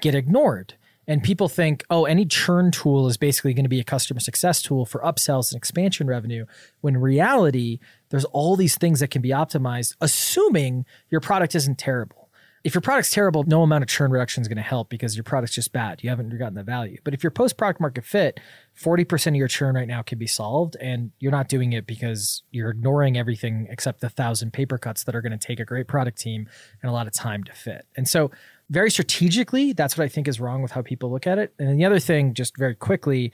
get 0.00 0.14
ignored. 0.14 0.74
And 1.08 1.20
people 1.20 1.48
think, 1.48 1.82
oh, 1.90 2.04
any 2.04 2.24
churn 2.26 2.70
tool 2.70 3.08
is 3.08 3.16
basically 3.16 3.54
going 3.54 3.64
to 3.64 3.68
be 3.68 3.80
a 3.80 3.84
customer 3.84 4.20
success 4.20 4.62
tool 4.62 4.86
for 4.86 5.00
upsells 5.00 5.50
and 5.50 5.58
expansion 5.58 6.06
revenue. 6.06 6.46
When 6.80 6.96
reality, 6.96 7.80
there's 8.10 8.24
all 8.26 8.54
these 8.54 8.78
things 8.78 9.00
that 9.00 9.10
can 9.10 9.20
be 9.20 9.30
optimized, 9.30 9.96
assuming 10.00 10.86
your 11.10 11.20
product 11.20 11.56
isn't 11.56 11.78
terrible 11.78 12.23
if 12.64 12.74
your 12.74 12.80
product's 12.80 13.10
terrible, 13.10 13.44
no 13.44 13.62
amount 13.62 13.82
of 13.82 13.88
churn 13.88 14.10
reduction 14.10 14.40
is 14.40 14.48
going 14.48 14.56
to 14.56 14.62
help 14.62 14.88
because 14.88 15.14
your 15.14 15.22
product's 15.22 15.54
just 15.54 15.70
bad. 15.70 16.02
You 16.02 16.08
haven't 16.08 16.36
gotten 16.38 16.54
the 16.54 16.62
value. 16.62 16.98
But 17.04 17.12
if 17.12 17.22
you're 17.22 17.30
post 17.30 17.58
product 17.58 17.78
market 17.78 18.06
fit, 18.06 18.40
40% 18.82 19.26
of 19.26 19.34
your 19.34 19.48
churn 19.48 19.74
right 19.74 19.86
now 19.86 20.00
can 20.00 20.18
be 20.18 20.26
solved 20.26 20.74
and 20.80 21.12
you're 21.18 21.30
not 21.30 21.48
doing 21.48 21.74
it 21.74 21.86
because 21.86 22.42
you're 22.52 22.70
ignoring 22.70 23.18
everything 23.18 23.66
except 23.68 24.00
the 24.00 24.08
thousand 24.08 24.54
paper 24.54 24.78
cuts 24.78 25.04
that 25.04 25.14
are 25.14 25.20
going 25.20 25.38
to 25.38 25.46
take 25.46 25.60
a 25.60 25.64
great 25.66 25.88
product 25.88 26.18
team 26.18 26.48
and 26.80 26.88
a 26.88 26.92
lot 26.92 27.06
of 27.06 27.12
time 27.12 27.44
to 27.44 27.52
fit. 27.52 27.86
And 27.98 28.08
so 28.08 28.30
very 28.70 28.90
strategically, 28.90 29.74
that's 29.74 29.98
what 29.98 30.04
I 30.04 30.08
think 30.08 30.26
is 30.26 30.40
wrong 30.40 30.62
with 30.62 30.72
how 30.72 30.80
people 30.80 31.12
look 31.12 31.26
at 31.26 31.38
it. 31.38 31.52
And 31.58 31.68
then 31.68 31.76
the 31.76 31.84
other 31.84 32.00
thing, 32.00 32.32
just 32.32 32.56
very 32.56 32.74
quickly, 32.74 33.30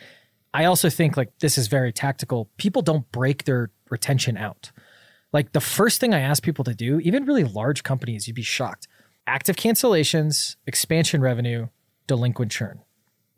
I 0.52 0.64
also 0.64 0.90
think 0.90 1.16
like 1.16 1.38
this 1.38 1.56
is 1.56 1.68
very 1.68 1.92
tactical. 1.92 2.50
People 2.56 2.82
don't 2.82 3.10
break 3.12 3.44
their 3.44 3.70
retention 3.90 4.36
out. 4.36 4.72
Like 5.32 5.52
the 5.52 5.60
first 5.60 6.00
thing 6.00 6.12
I 6.12 6.18
ask 6.18 6.42
people 6.42 6.64
to 6.64 6.74
do, 6.74 6.98
even 6.98 7.26
really 7.26 7.44
large 7.44 7.84
companies, 7.84 8.26
you'd 8.26 8.34
be 8.34 8.42
shocked 8.42 8.88
active 9.26 9.56
cancellations, 9.56 10.56
expansion 10.66 11.20
revenue, 11.20 11.68
delinquent 12.06 12.50
churn, 12.52 12.80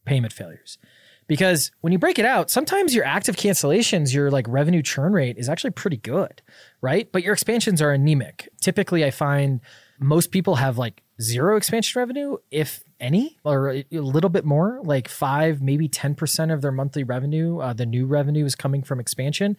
payment 0.05 0.32
failures. 0.32 0.79
Because 1.26 1.70
when 1.81 1.93
you 1.93 1.99
break 1.99 2.19
it 2.19 2.25
out, 2.25 2.50
sometimes 2.50 2.94
your 2.94 3.05
active 3.05 3.37
cancellations, 3.37 4.12
your 4.12 4.31
like 4.31 4.46
revenue 4.49 4.82
churn 4.82 5.12
rate 5.12 5.38
is 5.38 5.49
actually 5.49 5.70
pretty 5.70 5.96
good, 5.96 6.43
right? 6.81 7.11
But 7.11 7.23
your 7.23 7.32
expansions 7.32 7.81
are 7.81 7.93
anemic. 7.93 8.49
Typically, 8.61 9.05
I 9.05 9.11
find 9.11 9.61
most 10.00 10.31
people 10.31 10.56
have 10.56 10.79
like 10.79 11.02
zero 11.20 11.56
expansion 11.56 12.00
revenue, 12.00 12.37
if 12.50 12.82
any, 13.02 13.37
or 13.44 13.70
a 13.70 13.84
little 13.90 14.31
bit 14.31 14.44
more, 14.44 14.81
like 14.82 15.08
five, 15.08 15.60
maybe 15.60 15.88
10% 15.88 16.52
of 16.52 16.62
their 16.62 16.72
monthly 16.72 17.05
revenue. 17.05 17.58
Uh, 17.58 17.72
the 17.72 17.84
new 17.84 18.06
revenue 18.06 18.44
is 18.44 18.55
coming 18.55 18.82
from 18.82 19.00
expansion. 19.00 19.56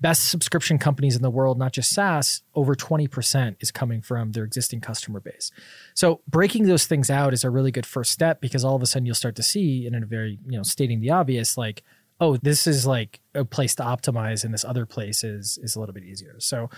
Best 0.00 0.28
subscription 0.28 0.78
companies 0.78 1.14
in 1.14 1.22
the 1.22 1.30
world, 1.30 1.58
not 1.58 1.72
just 1.72 1.92
SaaS, 1.92 2.42
over 2.54 2.74
20% 2.74 3.56
is 3.60 3.70
coming 3.70 4.00
from 4.00 4.32
their 4.32 4.44
existing 4.44 4.80
customer 4.80 5.20
base. 5.20 5.52
So 5.94 6.22
breaking 6.26 6.64
those 6.66 6.86
things 6.86 7.10
out 7.10 7.32
is 7.32 7.44
a 7.44 7.50
really 7.50 7.70
good 7.70 7.86
first 7.86 8.10
step 8.10 8.40
because 8.40 8.64
all 8.64 8.74
of 8.74 8.82
a 8.82 8.86
sudden 8.86 9.06
you'll 9.06 9.14
start 9.14 9.36
to 9.36 9.42
see, 9.42 9.86
in 9.86 9.94
a 9.94 10.06
very, 10.06 10.38
you 10.46 10.56
know, 10.56 10.62
stating 10.62 11.00
the 11.00 11.10
obvious, 11.10 11.56
like, 11.56 11.82
oh, 12.20 12.36
this 12.38 12.66
is 12.66 12.86
like 12.86 13.20
a 13.34 13.44
place 13.44 13.74
to 13.74 13.82
optimize 13.82 14.44
and 14.44 14.54
this 14.54 14.64
other 14.64 14.86
place 14.86 15.22
is 15.22 15.58
is 15.62 15.76
a 15.76 15.80
little 15.80 15.92
bit 15.92 16.04
easier. 16.04 16.36
So 16.38 16.70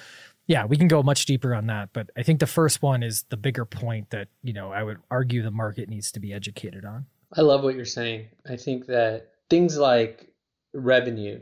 yeah, 0.49 0.64
we 0.64 0.78
can 0.78 0.88
go 0.88 1.02
much 1.02 1.26
deeper 1.26 1.55
on 1.55 1.67
that, 1.67 1.90
but 1.93 2.11
I 2.17 2.23
think 2.23 2.40
the 2.40 2.47
first 2.47 2.83
one 2.83 3.02
is 3.02 3.25
the 3.28 3.37
bigger 3.37 3.67
point 3.67 4.11
that, 4.11 4.28
you 4.43 4.55
know, 4.55 4.73
I 4.73 4.83
would 4.83 4.99
argue 5.11 5.43
the 5.43 5.50
market 5.50 5.90
needs 5.90 6.11
to 6.12 6.21
be 6.21 6.33
educated 6.33 6.87
on. 6.87 7.05
I 7.37 7.43
love 7.43 7.62
what 7.62 7.76
you're 7.76 7.85
saying. 7.85 8.28
I 8.49 8.57
think 8.57 8.87
that 8.87 9.33
things 9.50 9.76
like 9.76 10.33
revenue 10.73 11.40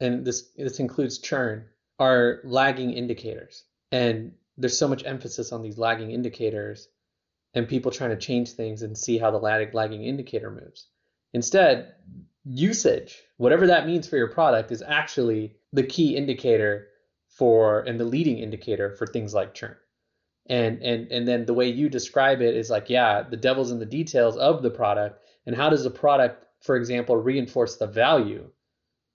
and 0.00 0.24
this 0.24 0.50
this 0.56 0.78
includes 0.78 1.18
churn 1.18 1.64
are 1.98 2.40
lagging 2.44 2.92
indicators. 2.92 3.64
And 3.90 4.32
there's 4.58 4.78
so 4.78 4.88
much 4.88 5.04
emphasis 5.06 5.50
on 5.50 5.62
these 5.62 5.78
lagging 5.78 6.10
indicators 6.10 6.88
and 7.54 7.66
people 7.66 7.90
trying 7.90 8.10
to 8.10 8.16
change 8.16 8.52
things 8.52 8.82
and 8.82 8.96
see 8.96 9.16
how 9.16 9.30
the 9.30 9.38
lag, 9.38 9.74
lagging 9.74 10.04
indicator 10.04 10.50
moves. 10.50 10.86
Instead, 11.32 11.94
usage, 12.44 13.22
whatever 13.38 13.68
that 13.68 13.86
means 13.86 14.06
for 14.06 14.16
your 14.18 14.28
product, 14.28 14.70
is 14.70 14.82
actually 14.82 15.56
the 15.72 15.82
key 15.82 16.14
indicator 16.14 16.87
for 17.38 17.80
and 17.80 17.98
the 17.98 18.04
leading 18.04 18.38
indicator 18.38 18.90
for 18.90 19.06
things 19.06 19.32
like 19.32 19.54
churn. 19.54 19.76
And 20.48 20.82
and 20.82 21.10
and 21.12 21.28
then 21.28 21.46
the 21.46 21.54
way 21.54 21.68
you 21.68 21.88
describe 21.88 22.40
it 22.40 22.56
is 22.56 22.70
like, 22.70 22.90
yeah, 22.90 23.22
the 23.22 23.36
devil's 23.36 23.70
in 23.70 23.78
the 23.78 23.86
details 23.86 24.36
of 24.36 24.62
the 24.62 24.70
product 24.70 25.22
and 25.46 25.54
how 25.54 25.70
does 25.70 25.84
the 25.84 25.90
product, 25.90 26.44
for 26.62 26.76
example, 26.76 27.16
reinforce 27.16 27.76
the 27.76 27.86
value 27.86 28.50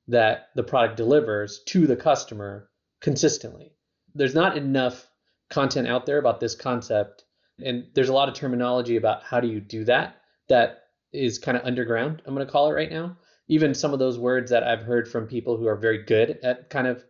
that 0.08 0.50
the 0.56 0.64
product 0.64 0.98
delivers 0.98 1.62
to 1.68 1.86
the 1.86 1.96
customer 1.96 2.70
consistently. 3.02 3.74
There's 4.16 4.36
not 4.36 4.58
enough 4.58 5.08
content 5.50 5.88
out 5.88 6.06
there 6.06 6.18
about 6.18 6.40
this 6.40 6.56
concept 6.56 7.26
and 7.60 7.88
there's 7.94 8.10
a 8.10 8.14
lot 8.14 8.30
of 8.30 8.36
terminology 8.36 8.96
about 8.96 9.24
how 9.24 9.40
do 9.40 9.48
you 9.48 9.60
do 9.60 9.84
that 9.86 10.18
that 10.50 10.84
is 11.12 11.38
kind 11.38 11.58
of 11.58 11.66
underground, 11.66 12.22
I'm 12.26 12.34
going 12.34 12.46
to 12.46 12.52
call 12.52 12.70
it 12.70 12.74
right 12.74 12.92
now. 12.92 13.18
Even 13.48 13.74
some 13.74 13.94
of 13.94 14.00
those 14.00 14.18
words 14.18 14.52
that 14.52 14.64
I've 14.64 14.82
heard 14.82 15.08
from 15.08 15.28
people 15.28 15.58
who 15.58 15.68
are 15.68 15.76
very 15.76 16.04
good 16.04 16.40
at 16.44 16.70
kind 16.70 16.88
of 16.88 17.04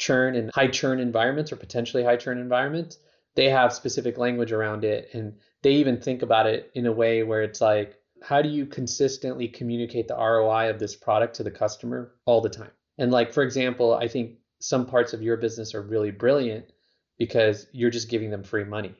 churn 0.00 0.34
and 0.34 0.50
high 0.52 0.66
churn 0.66 0.98
environments 0.98 1.52
or 1.52 1.56
potentially 1.56 2.02
high 2.02 2.16
churn 2.16 2.38
environments, 2.38 2.98
they 3.36 3.50
have 3.50 3.72
specific 3.72 4.18
language 4.18 4.50
around 4.50 4.82
it. 4.82 5.10
And 5.12 5.34
they 5.62 5.72
even 5.72 6.00
think 6.00 6.22
about 6.22 6.46
it 6.46 6.70
in 6.74 6.86
a 6.86 6.92
way 6.92 7.22
where 7.22 7.42
it's 7.42 7.60
like, 7.60 7.96
how 8.22 8.42
do 8.42 8.48
you 8.48 8.66
consistently 8.66 9.46
communicate 9.46 10.08
the 10.08 10.16
ROI 10.16 10.70
of 10.70 10.78
this 10.78 10.96
product 10.96 11.36
to 11.36 11.42
the 11.42 11.50
customer 11.50 12.14
all 12.24 12.40
the 12.40 12.48
time? 12.48 12.70
And 12.98 13.12
like, 13.12 13.32
for 13.32 13.42
example, 13.42 13.94
I 13.94 14.08
think 14.08 14.38
some 14.58 14.86
parts 14.86 15.12
of 15.12 15.22
your 15.22 15.36
business 15.36 15.74
are 15.74 15.82
really 15.82 16.10
brilliant 16.10 16.72
because 17.18 17.66
you're 17.72 17.90
just 17.90 18.08
giving 18.08 18.30
them 18.30 18.42
free 18.42 18.64
money. 18.64 18.94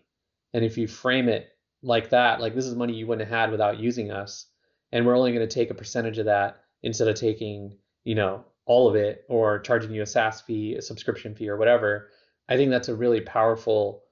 And 0.52 0.64
if 0.64 0.76
you 0.76 0.87
frame 0.87 1.28
it 1.28 1.49
like 1.83 2.11
that, 2.11 2.40
like 2.40 2.54
this 2.54 2.66
is 2.66 2.75
money 2.75 2.95
you 2.95 3.07
wouldn't 3.07 3.28
have 3.28 3.38
had 3.38 3.50
without 3.50 3.78
using 3.78 4.11
us, 4.11 4.47
and 4.92 5.07
we're 5.07 5.16
only 5.16 5.33
going 5.33 5.47
to 5.47 5.54
take 5.54 5.71
a 5.71 5.75
percentage 5.75 6.19
of 6.19 6.26
that 6.26 6.62
instead 6.83 7.09
of 7.09 7.14
taking, 7.14 7.76
you 8.04 8.14
know, 8.14 8.45
all 8.71 8.89
of 8.89 8.95
it 8.95 9.25
or 9.29 9.59
charging 9.59 9.91
you 9.91 10.00
a 10.00 10.07
SaaS 10.07 10.43
fee, 10.43 10.77
a 10.77 10.81
subscription 10.81 11.35
fee, 11.35 11.49
or 11.49 11.57
whatever. 11.57 12.07
I 12.49 12.57
think 12.57 12.71
that's 12.71 12.89
a 12.89 12.95
really 12.95 13.21
powerful 13.21 14.05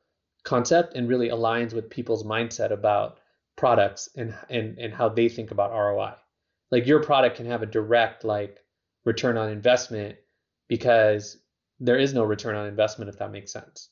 concept 0.43 0.95
and 0.95 1.09
really 1.09 1.29
aligns 1.29 1.73
with 1.73 1.89
people's 1.89 2.25
mindset 2.25 2.73
about 2.73 3.21
products 3.57 4.09
and 4.17 4.35
and 4.51 4.77
and 4.77 4.93
how 4.93 5.11
they 5.11 5.29
think 5.29 5.53
about 5.53 5.71
ROI. 5.71 6.15
Like 6.73 6.89
your 6.89 7.01
product 7.05 7.37
can 7.37 7.47
have 7.47 7.63
a 7.63 7.67
direct 7.67 8.25
like 8.25 8.59
return 9.05 9.37
on 9.37 9.49
investment 9.49 10.17
because 10.67 11.37
there 11.79 11.97
is 11.97 12.13
no 12.13 12.25
return 12.25 12.57
on 12.57 12.67
investment 12.67 13.11
if 13.11 13.19
that 13.19 13.31
makes 13.31 13.53
sense. 13.53 13.91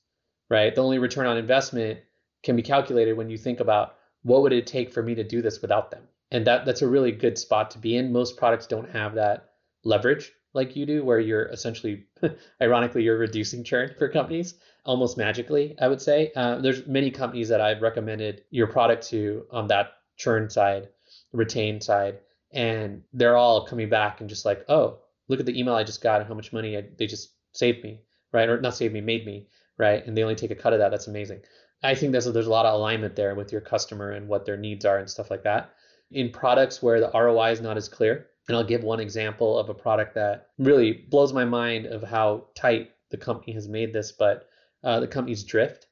Right? 0.50 0.75
The 0.75 0.82
only 0.82 0.99
return 0.99 1.26
on 1.26 1.38
investment 1.38 2.00
can 2.42 2.56
be 2.56 2.62
calculated 2.62 3.16
when 3.16 3.30
you 3.30 3.38
think 3.38 3.61
about 3.61 3.94
what 4.25 4.42
would 4.42 4.52
it 4.52 4.66
take 4.66 4.92
for 4.92 5.00
me 5.00 5.14
to 5.14 5.23
do 5.23 5.42
this 5.42 5.62
without 5.62 5.92
them. 5.92 6.08
And 6.32 6.44
that 6.49 6.66
that's 6.66 6.82
a 6.82 6.88
really 6.88 7.12
good 7.12 7.38
spot 7.38 7.70
to 7.70 7.78
be 7.78 7.96
in. 7.96 8.12
Most 8.12 8.37
products 8.37 8.66
don't 8.66 8.90
have 8.90 9.14
that 9.14 9.50
leverage 9.85 10.32
like 10.56 10.75
you 10.75 10.86
do 10.86 11.04
where 11.04 11.20
you're 11.20 11.46
essentially 11.46 12.04
ironically 12.62 13.02
you're 13.02 13.18
reducing 13.18 13.62
churn 13.62 13.94
for 13.98 14.08
companies 14.08 14.54
almost 14.86 15.18
magically, 15.18 15.76
I 15.80 15.88
would 15.88 16.00
say. 16.00 16.32
Uh, 16.34 16.58
there's 16.58 16.86
many 16.86 17.10
companies 17.10 17.48
that 17.50 17.60
I've 17.60 17.82
recommended 17.82 18.44
your 18.50 18.68
product 18.68 19.06
to 19.08 19.44
on 19.50 19.66
that 19.66 19.94
churn 20.16 20.48
side, 20.48 20.88
retain 21.32 21.80
side, 21.80 22.20
and 22.52 23.02
they're 23.12 23.36
all 23.36 23.66
coming 23.66 23.88
back 23.88 24.20
and 24.20 24.30
just 24.30 24.44
like, 24.44 24.64
oh, 24.68 25.00
look 25.28 25.40
at 25.40 25.46
the 25.46 25.58
email 25.58 25.75
I 25.75 25.84
just 25.84 26.02
got 26.02 26.20
and 26.20 26.28
how 26.28 26.34
much 26.34 26.52
money 26.52 26.76
I, 26.76 26.84
they 26.96 27.06
just 27.06 27.32
saved 27.52 27.82
me, 27.82 28.00
right? 28.32 28.48
Or 28.48 28.60
not 28.60 28.76
saved 28.76 28.94
me, 28.94 29.00
made 29.00 29.26
me, 29.26 29.48
right? 29.76 30.06
And 30.06 30.16
they 30.16 30.22
only 30.22 30.36
take 30.36 30.52
a 30.52 30.56
cut 30.56 30.72
of 30.72 30.78
that. 30.78 30.90
That's 30.90 31.08
amazing. 31.08 31.40
I 31.82 31.94
think 31.94 32.12
there's 32.12 32.26
a, 32.26 32.32
there's 32.32 32.46
a 32.46 32.50
lot 32.50 32.64
of 32.66 32.75
alignment 32.75 33.16
there 33.16 33.34
with 33.34 33.52
your 33.52 33.60
customer 33.60 34.12
and 34.12 34.28
what 34.28 34.46
their 34.46 34.56
needs 34.56 34.84
are 34.84 34.98
and 34.98 35.10
stuff 35.10 35.30
like 35.30 35.42
that. 35.42 35.75
In 36.12 36.30
products 36.30 36.82
where 36.82 37.00
the 37.00 37.10
ROI 37.12 37.50
is 37.50 37.60
not 37.60 37.76
as 37.76 37.88
clear, 37.88 38.28
and 38.48 38.56
I'll 38.56 38.64
give 38.64 38.84
one 38.84 39.00
example 39.00 39.58
of 39.58 39.68
a 39.68 39.74
product 39.74 40.14
that 40.14 40.48
really 40.58 40.92
blows 40.92 41.32
my 41.32 41.44
mind 41.44 41.86
of 41.86 42.02
how 42.02 42.46
tight 42.54 42.90
the 43.10 43.16
company 43.16 43.52
has 43.54 43.68
made 43.68 43.92
this, 43.92 44.12
but 44.12 44.48
uh, 44.84 45.00
the 45.00 45.08
company's 45.08 45.44
Drift, 45.44 45.86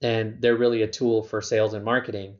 and 0.00 0.40
they're 0.40 0.56
really 0.56 0.82
a 0.82 0.88
tool 0.88 1.22
for 1.22 1.40
sales 1.40 1.74
and 1.74 1.84
marketing. 1.84 2.36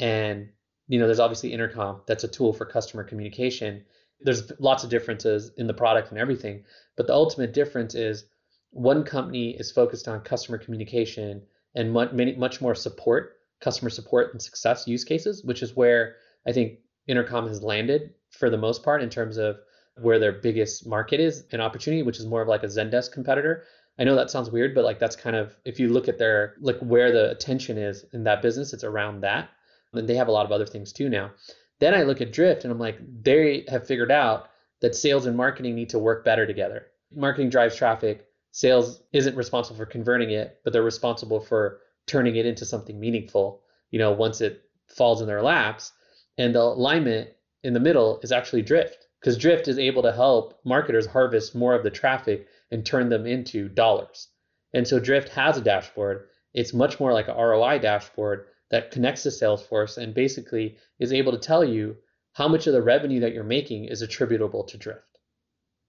And 0.00 0.48
you 0.88 0.98
know, 0.98 1.06
there's 1.06 1.20
obviously 1.20 1.52
Intercom, 1.52 2.02
that's 2.06 2.24
a 2.24 2.28
tool 2.28 2.52
for 2.52 2.64
customer 2.64 3.04
communication. 3.04 3.84
There's 4.20 4.52
lots 4.58 4.84
of 4.84 4.90
differences 4.90 5.52
in 5.56 5.66
the 5.66 5.74
product 5.74 6.10
and 6.10 6.18
everything, 6.18 6.64
but 6.96 7.06
the 7.06 7.14
ultimate 7.14 7.52
difference 7.52 7.94
is 7.94 8.24
one 8.70 9.04
company 9.04 9.50
is 9.50 9.70
focused 9.70 10.08
on 10.08 10.20
customer 10.22 10.58
communication 10.58 11.42
and 11.74 11.92
much, 11.92 12.12
much 12.12 12.60
more 12.60 12.74
support, 12.74 13.38
customer 13.60 13.90
support 13.90 14.32
and 14.32 14.40
success 14.40 14.88
use 14.88 15.04
cases, 15.04 15.44
which 15.44 15.62
is 15.62 15.76
where 15.76 16.16
I 16.46 16.52
think 16.52 16.78
Intercom 17.06 17.48
has 17.48 17.62
landed 17.62 18.14
for 18.32 18.50
the 18.50 18.58
most 18.58 18.82
part 18.82 19.02
in 19.02 19.10
terms 19.10 19.36
of 19.36 19.60
where 20.00 20.18
their 20.18 20.32
biggest 20.32 20.86
market 20.86 21.20
is 21.20 21.44
and 21.52 21.60
opportunity, 21.60 22.02
which 22.02 22.18
is 22.18 22.26
more 22.26 22.42
of 22.42 22.48
like 22.48 22.62
a 22.62 22.66
Zendesk 22.66 23.12
competitor. 23.12 23.64
I 23.98 24.04
know 24.04 24.16
that 24.16 24.30
sounds 24.30 24.50
weird, 24.50 24.74
but 24.74 24.84
like 24.84 24.98
that's 24.98 25.16
kind 25.16 25.36
of 25.36 25.54
if 25.64 25.78
you 25.78 25.88
look 25.88 26.08
at 26.08 26.18
their 26.18 26.54
like 26.60 26.78
where 26.78 27.12
the 27.12 27.30
attention 27.30 27.76
is 27.76 28.04
in 28.12 28.24
that 28.24 28.42
business, 28.42 28.72
it's 28.72 28.84
around 28.84 29.20
that. 29.20 29.50
And 29.92 30.08
they 30.08 30.14
have 30.14 30.28
a 30.28 30.32
lot 30.32 30.46
of 30.46 30.52
other 30.52 30.66
things 30.66 30.92
too 30.92 31.08
now. 31.08 31.32
Then 31.78 31.94
I 31.94 32.02
look 32.02 32.20
at 32.20 32.32
Drift 32.32 32.64
and 32.64 32.72
I'm 32.72 32.78
like, 32.78 32.98
they 33.22 33.64
have 33.68 33.86
figured 33.86 34.10
out 34.10 34.48
that 34.80 34.94
sales 34.94 35.26
and 35.26 35.36
marketing 35.36 35.74
need 35.74 35.90
to 35.90 35.98
work 35.98 36.24
better 36.24 36.46
together. 36.46 36.86
Marketing 37.14 37.50
drives 37.50 37.76
traffic. 37.76 38.26
Sales 38.52 39.02
isn't 39.12 39.36
responsible 39.36 39.76
for 39.76 39.86
converting 39.86 40.30
it, 40.30 40.60
but 40.64 40.72
they're 40.72 40.82
responsible 40.82 41.40
for 41.40 41.80
turning 42.06 42.36
it 42.36 42.46
into 42.46 42.64
something 42.64 42.98
meaningful, 42.98 43.62
you 43.90 43.98
know, 43.98 44.12
once 44.12 44.40
it 44.40 44.62
falls 44.88 45.20
in 45.20 45.26
their 45.26 45.42
laps. 45.42 45.92
And 46.38 46.54
the 46.54 46.60
alignment 46.60 47.30
in 47.62 47.72
the 47.72 47.80
middle 47.80 48.20
is 48.22 48.32
actually 48.32 48.62
Drift 48.62 49.06
because 49.20 49.38
Drift 49.38 49.68
is 49.68 49.78
able 49.78 50.02
to 50.02 50.12
help 50.12 50.60
marketers 50.64 51.06
harvest 51.06 51.54
more 51.54 51.74
of 51.74 51.84
the 51.84 51.90
traffic 51.90 52.48
and 52.70 52.84
turn 52.84 53.08
them 53.08 53.26
into 53.26 53.68
dollars. 53.68 54.28
And 54.72 54.86
so 54.86 54.98
Drift 54.98 55.28
has 55.30 55.56
a 55.56 55.60
dashboard. 55.60 56.28
It's 56.54 56.72
much 56.74 56.98
more 56.98 57.12
like 57.12 57.28
a 57.28 57.34
ROI 57.34 57.78
dashboard 57.78 58.46
that 58.70 58.90
connects 58.90 59.22
to 59.24 59.28
Salesforce 59.28 59.98
and 59.98 60.14
basically 60.14 60.76
is 60.98 61.12
able 61.12 61.32
to 61.32 61.38
tell 61.38 61.64
you 61.64 61.96
how 62.32 62.48
much 62.48 62.66
of 62.66 62.72
the 62.72 62.82
revenue 62.82 63.20
that 63.20 63.34
you're 63.34 63.44
making 63.44 63.84
is 63.84 64.02
attributable 64.02 64.64
to 64.64 64.78
Drift 64.78 65.18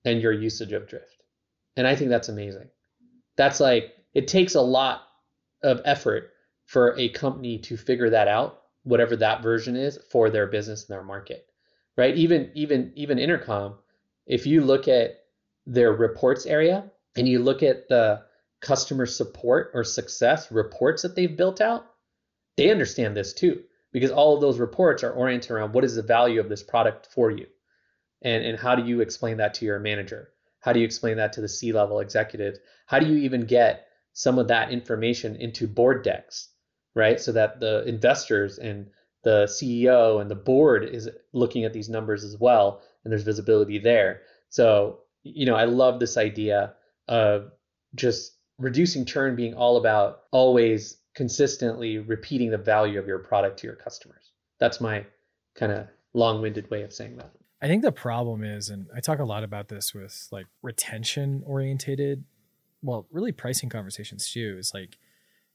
and 0.05 0.21
your 0.21 0.33
usage 0.33 0.73
of 0.73 0.87
Drift. 0.87 1.23
And 1.75 1.87
I 1.87 1.95
think 1.95 2.09
that's 2.09 2.29
amazing. 2.29 2.69
That's 3.37 3.59
like, 3.59 3.93
it 4.13 4.27
takes 4.27 4.55
a 4.55 4.61
lot 4.61 5.01
of 5.63 5.81
effort 5.85 6.31
for 6.65 6.97
a 6.99 7.09
company 7.09 7.57
to 7.59 7.77
figure 7.77 8.09
that 8.09 8.27
out, 8.27 8.61
whatever 8.83 9.15
that 9.15 9.41
version 9.41 9.75
is 9.75 9.97
for 10.11 10.29
their 10.29 10.47
business 10.47 10.81
and 10.81 10.93
their 10.93 11.03
market, 11.03 11.47
right? 11.97 12.15
Even, 12.15 12.51
even, 12.53 12.91
even 12.95 13.19
Intercom, 13.19 13.75
if 14.25 14.45
you 14.45 14.61
look 14.61 14.87
at 14.87 15.21
their 15.65 15.93
reports 15.93 16.45
area 16.45 16.91
and 17.15 17.27
you 17.27 17.39
look 17.39 17.63
at 17.63 17.87
the 17.89 18.21
customer 18.61 19.05
support 19.05 19.71
or 19.73 19.83
success 19.83 20.51
reports 20.51 21.01
that 21.01 21.15
they've 21.15 21.37
built 21.37 21.61
out, 21.61 21.85
they 22.57 22.71
understand 22.71 23.15
this 23.15 23.33
too 23.33 23.63
because 23.91 24.11
all 24.11 24.35
of 24.35 24.41
those 24.41 24.59
reports 24.59 25.03
are 25.03 25.11
oriented 25.11 25.51
around 25.51 25.73
what 25.73 25.83
is 25.83 25.95
the 25.95 26.01
value 26.01 26.39
of 26.39 26.49
this 26.49 26.63
product 26.63 27.07
for 27.07 27.29
you? 27.31 27.45
And, 28.21 28.43
and 28.43 28.57
how 28.57 28.75
do 28.75 28.83
you 28.85 29.01
explain 29.01 29.37
that 29.37 29.53
to 29.55 29.65
your 29.65 29.79
manager? 29.79 30.29
How 30.61 30.71
do 30.71 30.79
you 30.79 30.85
explain 30.85 31.17
that 31.17 31.33
to 31.33 31.41
the 31.41 31.49
c 31.49 31.73
level 31.73 31.99
executives 31.99 32.59
how 32.85 32.99
do 32.99 33.05
you 33.05 33.17
even 33.17 33.45
get 33.45 33.87
some 34.13 34.37
of 34.37 34.47
that 34.47 34.71
information 34.71 35.35
into 35.35 35.67
board 35.67 36.03
decks 36.03 36.49
right? 36.95 37.19
So 37.19 37.31
that 37.33 37.59
the 37.59 37.83
investors 37.87 38.59
and 38.59 38.89
the 39.23 39.45
ceo 39.45 40.21
and 40.21 40.29
the 40.29 40.35
board 40.35 40.83
is 40.83 41.09
looking 41.31 41.63
at 41.63 41.73
these 41.73 41.89
numbers 41.89 42.23
as 42.23 42.37
well 42.39 42.81
and 43.03 43.11
there's 43.11 43.23
visibility 43.23 43.77
there 43.79 44.21
so 44.49 44.99
you 45.23 45.45
know 45.45 45.55
i 45.55 45.65
love 45.65 45.99
this 45.99 46.17
idea 46.17 46.73
of 47.07 47.51
just 47.95 48.37
reducing 48.57 49.05
churn 49.05 49.35
being 49.35 49.53
all 49.53 49.77
about 49.77 50.23
always 50.31 50.97
consistently 51.15 51.99
repeating 51.99 52.49
the 52.49 52.57
value 52.57 52.99
of 52.99 53.07
your 53.07 53.19
product 53.19 53.59
to 53.59 53.67
your 53.67 53.75
customers. 53.75 54.31
That's 54.59 54.81
my 54.81 55.05
kind 55.55 55.71
of 55.71 55.87
long-winded 56.13 56.69
way 56.71 56.83
of 56.83 56.93
saying 56.93 57.17
that. 57.17 57.31
I 57.61 57.67
think 57.67 57.83
the 57.83 57.91
problem 57.91 58.43
is, 58.43 58.69
and 58.69 58.87
I 58.95 58.99
talk 58.99 59.19
a 59.19 59.25
lot 59.25 59.43
about 59.43 59.69
this 59.69 59.93
with 59.93 60.27
like 60.31 60.47
retention 60.61 61.43
orientated, 61.45 62.23
well, 62.81 63.07
really 63.11 63.31
pricing 63.31 63.69
conversations 63.69 64.31
too, 64.31 64.57
is 64.59 64.73
like 64.73 64.97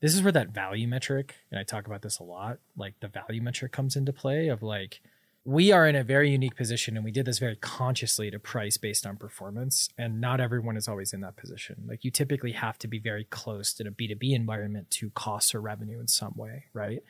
this 0.01 0.15
is 0.15 0.23
where 0.23 0.33
that 0.33 0.51
value 0.51 0.87
metric, 0.87 1.35
and 1.51 1.59
I 1.59 1.65
talk 1.65 1.87
about 1.87 2.03
this 2.03 2.19
a 2.19 2.25
lot, 2.25 2.59
like 2.77 2.95
the 3.01 3.09
value 3.09 3.43
metric 3.43 3.73
comes 3.73 3.97
into 3.97 4.13
play 4.13 4.49
of 4.49 4.63
like 4.63 5.01
we 5.49 5.73
are 5.73 5.89
in 5.89 5.97
a 5.97 6.05
very 6.05 6.31
unique 6.31 6.57
position 6.57 6.95
and 6.95 7.05
we 7.05 7.11
did 7.11 7.25
this 7.25 7.39
very 7.39 7.57
consciously 7.57 8.31
to 8.31 8.39
price 8.39 8.77
based 8.77 9.07
on 9.07 9.17
performance 9.17 9.89
and 9.97 10.21
not 10.21 10.41
everyone 10.41 10.77
is 10.77 10.87
always 10.87 11.15
in 11.15 11.23
that 11.23 11.37
position. 11.37 11.85
Like 11.89 12.05
you 12.05 12.11
typically 12.11 12.53
have 12.53 12.77
to 12.81 12.87
be 12.87 12.99
very 12.99 13.25
close 13.25 13.81
in 13.81 13.87
a 13.87 13.91
b2b 13.91 14.35
environment 14.35 14.91
to 14.91 15.09
cost 15.11 15.55
or 15.55 15.63
revenue 15.63 16.01
in 16.01 16.07
some 16.07 16.35
way 16.37 16.65
right? 16.75 17.03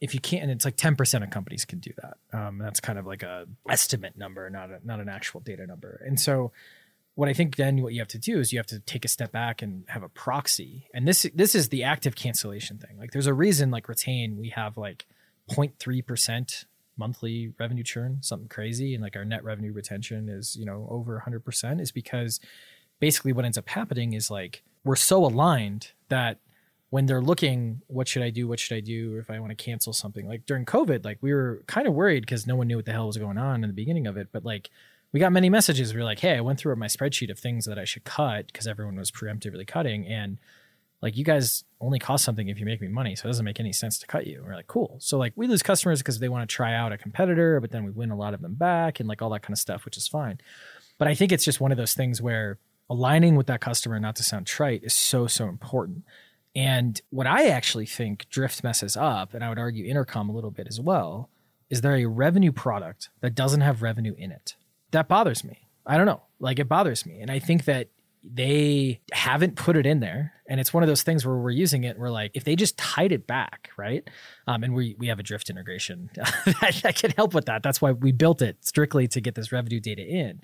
If 0.00 0.14
you 0.14 0.20
can't 0.20 0.42
and 0.42 0.50
it's 0.50 0.64
like 0.64 0.76
10% 0.76 1.22
of 1.22 1.30
companies 1.30 1.64
can 1.64 1.78
do 1.78 1.92
that. 2.02 2.16
Um, 2.36 2.58
that's 2.58 2.80
kind 2.80 2.98
of 2.98 3.06
like 3.06 3.22
a 3.22 3.46
estimate 3.68 4.18
number 4.18 4.50
not 4.50 4.70
a, 4.70 4.80
not 4.84 4.98
an 4.98 5.08
actual 5.08 5.38
data 5.38 5.64
number. 5.64 6.02
And 6.04 6.18
so 6.18 6.50
what 7.16 7.30
I 7.30 7.32
think 7.32 7.56
then 7.56 7.82
what 7.82 7.94
you 7.94 8.00
have 8.00 8.08
to 8.08 8.18
do 8.18 8.38
is 8.38 8.52
you 8.52 8.58
have 8.58 8.66
to 8.66 8.78
take 8.78 9.04
a 9.04 9.08
step 9.08 9.32
back 9.32 9.62
and 9.62 9.84
have 9.88 10.02
a 10.02 10.08
proxy. 10.08 10.86
And 10.94 11.08
this 11.08 11.26
this 11.34 11.54
is 11.54 11.70
the 11.70 11.82
active 11.82 12.14
cancellation 12.14 12.78
thing. 12.78 12.98
Like 12.98 13.10
there's 13.10 13.26
a 13.26 13.34
reason 13.34 13.70
like 13.70 13.88
retain 13.88 14.36
we 14.36 14.50
have 14.50 14.76
like 14.76 15.06
0.3% 15.50 16.66
monthly 16.98 17.52
revenue 17.58 17.82
churn, 17.82 18.18
something 18.20 18.48
crazy, 18.48 18.94
and 18.94 19.02
like 19.02 19.16
our 19.16 19.24
net 19.24 19.44
revenue 19.44 19.72
retention 19.72 20.28
is, 20.28 20.56
you 20.56 20.66
know, 20.66 20.86
over 20.90 21.22
100% 21.26 21.80
is 21.80 21.90
because 21.90 22.38
basically 23.00 23.32
what 23.32 23.44
ends 23.44 23.58
up 23.58 23.68
happening 23.68 24.12
is 24.12 24.30
like 24.30 24.62
we're 24.84 24.94
so 24.94 25.24
aligned 25.24 25.92
that 26.08 26.38
when 26.90 27.06
they're 27.06 27.22
looking, 27.22 27.80
what 27.86 28.08
should 28.08 28.22
I 28.22 28.30
do? 28.30 28.46
What 28.46 28.60
should 28.60 28.76
I 28.76 28.80
do 28.80 29.16
if 29.16 29.30
I 29.30 29.40
want 29.40 29.50
to 29.50 29.56
cancel 29.56 29.94
something? 29.94 30.28
Like 30.28 30.44
during 30.44 30.66
COVID, 30.66 31.04
like 31.04 31.18
we 31.22 31.32
were 31.32 31.62
kind 31.66 31.86
of 31.86 31.94
worried 31.94 32.20
because 32.20 32.46
no 32.46 32.56
one 32.56 32.66
knew 32.66 32.76
what 32.76 32.84
the 32.84 32.92
hell 32.92 33.06
was 33.06 33.16
going 33.16 33.38
on 33.38 33.64
in 33.64 33.70
the 33.70 33.74
beginning 33.74 34.06
of 34.06 34.18
it. 34.18 34.28
But 34.32 34.44
like 34.44 34.68
we 35.16 35.20
got 35.20 35.32
many 35.32 35.48
messages. 35.48 35.94
We 35.94 36.00
were 36.00 36.04
like, 36.04 36.18
hey, 36.18 36.36
I 36.36 36.42
went 36.42 36.58
through 36.58 36.76
my 36.76 36.88
spreadsheet 36.88 37.30
of 37.30 37.38
things 37.38 37.64
that 37.64 37.78
I 37.78 37.86
should 37.86 38.04
cut 38.04 38.48
because 38.48 38.66
everyone 38.66 38.96
was 38.96 39.10
preemptively 39.10 39.66
cutting. 39.66 40.06
And 40.06 40.36
like 41.00 41.16
you 41.16 41.24
guys 41.24 41.64
only 41.80 41.98
cost 41.98 42.22
something 42.22 42.50
if 42.50 42.60
you 42.60 42.66
make 42.66 42.82
me 42.82 42.88
money 42.88 43.16
so 43.16 43.24
it 43.24 43.30
doesn't 43.30 43.46
make 43.46 43.58
any 43.58 43.72
sense 43.72 43.98
to 43.98 44.06
cut 44.06 44.26
you 44.26 44.38
and 44.38 44.46
we're 44.46 44.54
like 44.54 44.66
cool 44.66 44.96
so 44.98 45.16
like 45.16 45.32
we 45.34 45.46
lose 45.46 45.62
customers 45.62 46.00
because 46.00 46.18
they 46.18 46.28
want 46.28 46.46
to 46.46 46.54
try 46.54 46.74
out 46.74 46.92
a 46.92 46.98
competitor 46.98 47.60
but 47.60 47.70
then 47.70 47.84
we 47.84 47.90
win 47.90 48.10
a 48.10 48.16
lot 48.16 48.34
of 48.34 48.42
them 48.42 48.54
back 48.54 48.98
and 48.98 49.08
like 49.08 49.22
all 49.22 49.30
that 49.30 49.42
kind 49.42 49.52
of 49.52 49.58
stuff 49.58 49.84
which 49.84 49.96
is 49.96 50.08
fine 50.08 50.38
but 50.98 51.06
i 51.06 51.14
think 51.14 51.32
it's 51.32 51.44
just 51.44 51.60
one 51.60 51.70
of 51.70 51.76
those 51.76 51.94
things 51.94 52.22
where 52.22 52.58
aligning 52.88 53.36
with 53.36 53.46
that 53.46 53.60
customer 53.60 54.00
not 54.00 54.16
to 54.16 54.22
sound 54.22 54.46
trite 54.46 54.82
is 54.82 54.94
so 54.94 55.26
so 55.26 55.48
important 55.48 56.02
and 56.54 57.02
what 57.10 57.26
i 57.26 57.46
actually 57.46 57.86
think 57.86 58.26
drift 58.30 58.64
messes 58.64 58.96
up 58.96 59.34
and 59.34 59.44
i 59.44 59.48
would 59.50 59.58
argue 59.58 59.84
intercom 59.84 60.30
a 60.30 60.32
little 60.32 60.50
bit 60.50 60.66
as 60.66 60.80
well 60.80 61.28
is 61.68 61.82
there 61.82 61.96
a 61.96 62.06
revenue 62.06 62.52
product 62.52 63.10
that 63.20 63.34
doesn't 63.34 63.60
have 63.60 63.82
revenue 63.82 64.14
in 64.16 64.32
it 64.32 64.56
that 64.90 65.08
bothers 65.08 65.44
me. 65.44 65.68
I 65.86 65.96
don't 65.96 66.06
know. 66.06 66.22
Like 66.38 66.58
it 66.58 66.68
bothers 66.68 67.06
me. 67.06 67.20
And 67.20 67.30
i 67.30 67.38
think 67.38 67.64
that 67.64 67.88
they 68.28 69.00
haven't 69.12 69.54
put 69.54 69.76
it 69.76 69.86
in 69.86 70.00
there. 70.00 70.32
And 70.48 70.58
it's 70.58 70.74
one 70.74 70.82
of 70.82 70.88
those 70.88 71.02
things 71.02 71.24
where 71.24 71.36
we're 71.36 71.50
using 71.50 71.84
it 71.84 71.98
we're 71.98 72.10
like 72.10 72.32
if 72.34 72.44
they 72.44 72.56
just 72.56 72.76
tied 72.76 73.12
it 73.12 73.26
back 73.26 73.70
right? 73.76 74.08
Um, 74.46 74.62
and 74.64 74.74
we 74.74 74.96
we 74.98 75.08
have 75.08 75.20
a 75.20 75.22
drift 75.22 75.50
integration 75.50 76.10
that, 76.14 76.80
that 76.82 76.96
can 76.96 77.10
help 77.12 77.34
with 77.34 77.46
that. 77.46 77.62
That's 77.62 77.80
why 77.80 77.92
we 77.92 78.12
built 78.12 78.42
it 78.42 78.64
strictly 78.64 79.06
to 79.08 79.20
get 79.20 79.34
this 79.34 79.52
revenue 79.52 79.80
data 79.80 80.02
in 80.02 80.40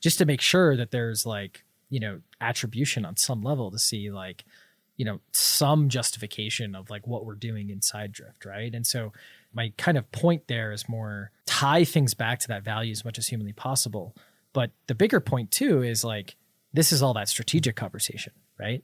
just 0.00 0.18
to 0.18 0.24
make 0.24 0.40
sure 0.40 0.76
that 0.76 0.90
there's 0.90 1.26
like 1.26 1.64
you 1.90 2.00
know 2.00 2.20
attribution 2.40 3.04
on 3.04 3.16
some 3.16 3.42
level 3.42 3.70
to 3.70 3.78
see 3.78 4.10
like 4.10 4.44
you 4.96 5.04
know 5.04 5.20
some 5.32 5.88
justification 5.88 6.74
of 6.74 6.90
like 6.90 7.06
what 7.06 7.24
we're 7.26 7.34
doing 7.34 7.70
inside 7.70 8.12
drift 8.12 8.44
right? 8.44 8.74
And 8.74 8.86
so 8.86 9.12
my 9.56 9.72
kind 9.76 9.98
of 9.98 10.10
point 10.12 10.46
there 10.46 10.70
is 10.70 10.88
more 10.88 11.32
tie 11.46 11.84
things 11.84 12.14
back 12.14 12.38
to 12.38 12.48
that 12.48 12.62
value 12.62 12.92
as 12.92 13.04
much 13.04 13.18
as 13.18 13.26
humanly 13.26 13.52
possible 13.52 14.14
but 14.56 14.70
the 14.86 14.94
bigger 14.94 15.20
point 15.20 15.50
too 15.50 15.82
is 15.82 16.02
like 16.02 16.34
this 16.72 16.90
is 16.90 17.02
all 17.02 17.12
that 17.12 17.28
strategic 17.28 17.76
conversation, 17.76 18.32
right? 18.58 18.82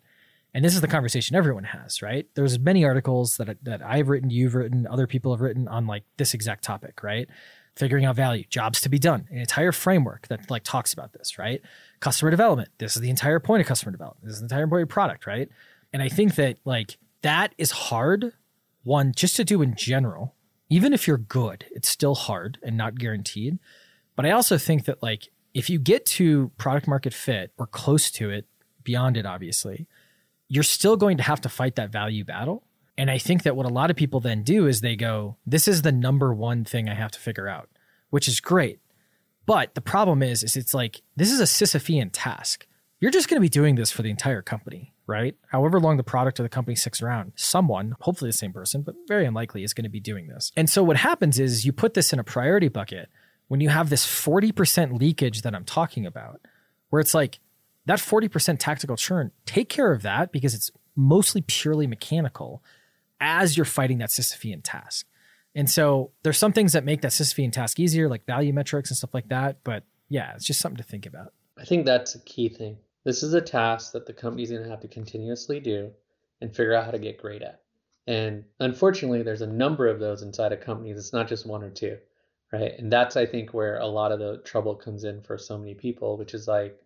And 0.53 0.63
this 0.63 0.75
is 0.75 0.83
the 0.83 0.87
conversation 0.89 1.35
everyone 1.35 1.65
has, 1.65 2.03
right? 2.03 2.27
There's 2.35 2.59
many 2.59 2.85
articles 2.85 3.39
that 3.39 3.57
that 3.63 3.81
I've 3.83 4.11
written, 4.11 4.29
you've 4.29 4.55
written, 4.55 4.87
other 4.87 5.07
people 5.07 5.33
have 5.33 5.41
written 5.41 5.69
on 5.69 5.87
like 5.87 6.05
this 6.19 6.35
exact 6.35 6.63
topic, 6.63 7.03
right? 7.03 7.27
Figuring 7.75 8.05
out 8.05 8.17
value, 8.17 8.45
jobs 8.51 8.83
to 8.83 8.91
be 8.91 8.99
done, 8.99 9.27
an 9.31 9.39
entire 9.39 9.73
framework 9.73 10.29
that 10.29 10.51
like 10.51 10.63
talks 10.63 10.93
about 10.93 11.15
this, 11.15 11.39
right? 11.39 11.63
Customer 12.01 12.31
development. 12.31 12.69
This 12.77 12.95
is 12.95 13.01
the 13.01 13.09
entire 13.09 13.41
point 13.41 13.63
of 13.63 13.67
customer 13.67 13.93
development. 13.93 14.27
This 14.27 14.35
is 14.35 14.41
the 14.41 14.45
entire 14.45 14.67
point 14.67 14.83
of 14.83 14.89
product, 14.91 15.27
right? 15.27 15.49
And 15.95 16.03
I 16.03 16.11
think 16.11 16.35
that 16.35 16.59
like 16.67 16.99
that 17.23 17.55
is 17.57 17.71
hard, 17.71 18.35
one, 18.83 19.13
just 19.17 19.37
to 19.37 19.45
do 19.45 19.63
in 19.63 19.75
general. 19.75 20.35
Even 20.73 20.95
if 20.95 21.07
you're 21.07 21.19
good, 21.19 21.67
it's 21.71 21.91
still 21.91 22.15
hard 22.15 22.57
and 22.63 22.79
not 22.79 22.99
guaranteed. 22.99 23.59
But 24.17 24.25
I 24.25 24.31
also 24.31 24.57
think 24.57 24.87
that 24.87 25.03
like 25.03 25.29
if 25.53 25.69
you 25.69 25.79
get 25.79 26.07
to 26.07 26.51
product 26.57 26.89
market 26.89 27.13
fit 27.13 27.53
or 27.59 27.67
close 27.67 28.11
to 28.13 28.31
it, 28.31 28.47
beyond 28.83 29.19
it, 29.19 29.27
obviously, 29.27 29.87
you're 30.49 30.63
still 30.63 30.97
going 30.97 31.19
to 31.19 31.23
have 31.23 31.43
to 31.43 31.51
fight 31.51 31.75
that 31.75 31.91
value 31.91 32.25
battle. 32.25 32.65
And 32.97 33.11
I 33.11 33.19
think 33.19 33.43
that 33.43 33.55
what 33.55 33.67
a 33.67 33.69
lot 33.69 33.91
of 33.91 33.97
people 33.97 34.21
then 34.21 34.45
do 34.45 34.67
is 34.67 34.81
they 34.81 34.97
go, 34.97 35.37
this 35.45 35.69
is 35.69 35.83
the 35.83 35.93
number 35.93 36.33
one 36.33 36.65
thing 36.65 36.89
I 36.89 36.95
have 36.95 37.11
to 37.13 37.21
figure 37.21 37.49
out, 37.49 37.69
which 38.09 38.27
is 38.27 38.41
great. 38.41 38.81
But 39.45 39.75
the 39.75 39.83
problem 39.83 40.23
is, 40.23 40.43
is 40.43 40.57
it's 40.57 40.73
like, 40.73 41.03
this 41.17 41.31
is 41.31 41.41
a 41.41 41.45
Sisyphean 41.45 42.09
task. 42.15 42.67
You're 42.99 43.11
just 43.11 43.29
going 43.29 43.37
to 43.37 43.45
be 43.45 43.49
doing 43.51 43.75
this 43.75 43.91
for 43.91 44.01
the 44.01 44.11
entire 44.11 44.41
company, 44.41 44.95
right? 45.13 45.37
However 45.49 45.79
long 45.79 45.99
the 45.99 46.03
product 46.03 46.41
or 46.41 46.43
the 46.43 46.49
company 46.49 46.75
sticks 46.75 47.03
around, 47.03 47.33
someone, 47.37 47.95
hopefully 48.01 48.31
the 48.31 48.37
same 48.37 48.53
person, 48.53 48.81
but 48.81 48.95
very 49.07 49.27
unlikely, 49.27 49.63
is 49.63 49.75
going 49.75 49.85
to 49.85 49.91
be 49.91 50.01
doing 50.01 50.27
this. 50.27 50.51
And 50.57 50.71
so 50.71 50.83
what 50.83 50.97
happens 50.97 51.39
is 51.39 51.67
you 51.67 51.73
put 51.73 51.93
this 51.93 52.13
in 52.13 52.19
a 52.19 52.25
priority 52.25 52.69
bucket 52.69 53.11
when 53.49 53.61
you 53.61 53.69
have 53.69 53.91
this 53.91 54.07
40% 54.07 54.99
leakage 54.99 55.43
that 55.43 55.55
I'm 55.55 55.65
talking 55.65 56.07
about, 56.07 56.41
where 56.89 57.01
it's 57.01 57.13
like 57.13 57.41
that 57.85 57.99
40% 57.99 58.57
tactical 58.59 58.97
churn, 58.97 59.31
take 59.45 59.69
care 59.69 59.93
of 59.93 60.01
that 60.03 60.33
because 60.33 60.55
it's 60.55 60.71
mostly 60.97 61.43
purely 61.47 61.87
mechanical 61.87 62.63
as 63.21 63.57
you're 63.57 63.67
fighting 63.67 63.99
that 63.99 64.09
Sisyphean 64.09 64.63
task. 64.65 65.07
And 65.55 65.71
so 65.71 66.13
there's 66.23 66.39
some 66.39 66.55
things 66.55 66.73
that 66.73 66.85
make 66.85 67.03
that 67.03 67.11
Sisyphean 67.11 67.53
task 67.53 67.79
easier, 67.79 68.09
like 68.09 68.25
value 68.25 68.55
metrics 68.55 68.91
and 68.91 68.97
stuff 68.97 69.13
like 69.13 69.29
that. 69.29 69.59
But 69.65 69.85
yeah, 70.09 70.33
it's 70.35 70.47
just 70.47 70.61
something 70.61 70.79
to 70.79 70.83
think 70.83 71.05
about. 71.05 71.35
I 71.59 71.65
think 71.65 71.85
that's 71.85 72.15
a 72.15 72.21
key 72.21 72.49
thing. 72.49 72.79
This 73.05 73.23
is 73.23 73.35
a 73.35 73.41
task 73.41 73.93
that 73.93 74.07
the 74.07 74.13
company's 74.13 74.51
going 74.51 74.63
to 74.63 74.71
have 74.71 74.81
to 74.81 74.89
continuously 74.89 75.61
do 75.61 75.91
and 76.41 76.55
figure 76.55 76.75
out 76.75 76.85
how 76.85 76.91
to 76.91 76.99
get 76.99 77.19
great 77.21 77.43
at. 77.43 77.63
And 78.07 78.45
unfortunately, 78.61 79.23
there's 79.23 79.43
a 79.43 79.47
number 79.47 79.87
of 79.87 80.01
those 80.01 80.23
inside 80.23 80.53
a 80.53 80.57
company. 80.57 80.91
It's 80.91 81.13
not 81.13 81.29
just 81.29 81.47
one 81.47 81.63
or 81.63 81.71
two 81.71 81.99
right 82.53 82.79
and 82.79 82.93
that's 82.93 83.17
i 83.17 83.27
think 83.27 83.53
where 83.53 83.79
a 83.79 83.87
lot 83.87 84.13
of 84.13 84.19
the 84.19 84.39
trouble 84.45 84.75
comes 84.75 85.05
in 85.05 85.21
for 85.23 85.39
so 85.39 85.59
many 85.59 85.75
people 85.75 86.17
which 86.17 86.35
is 86.35 86.47
like 86.47 86.79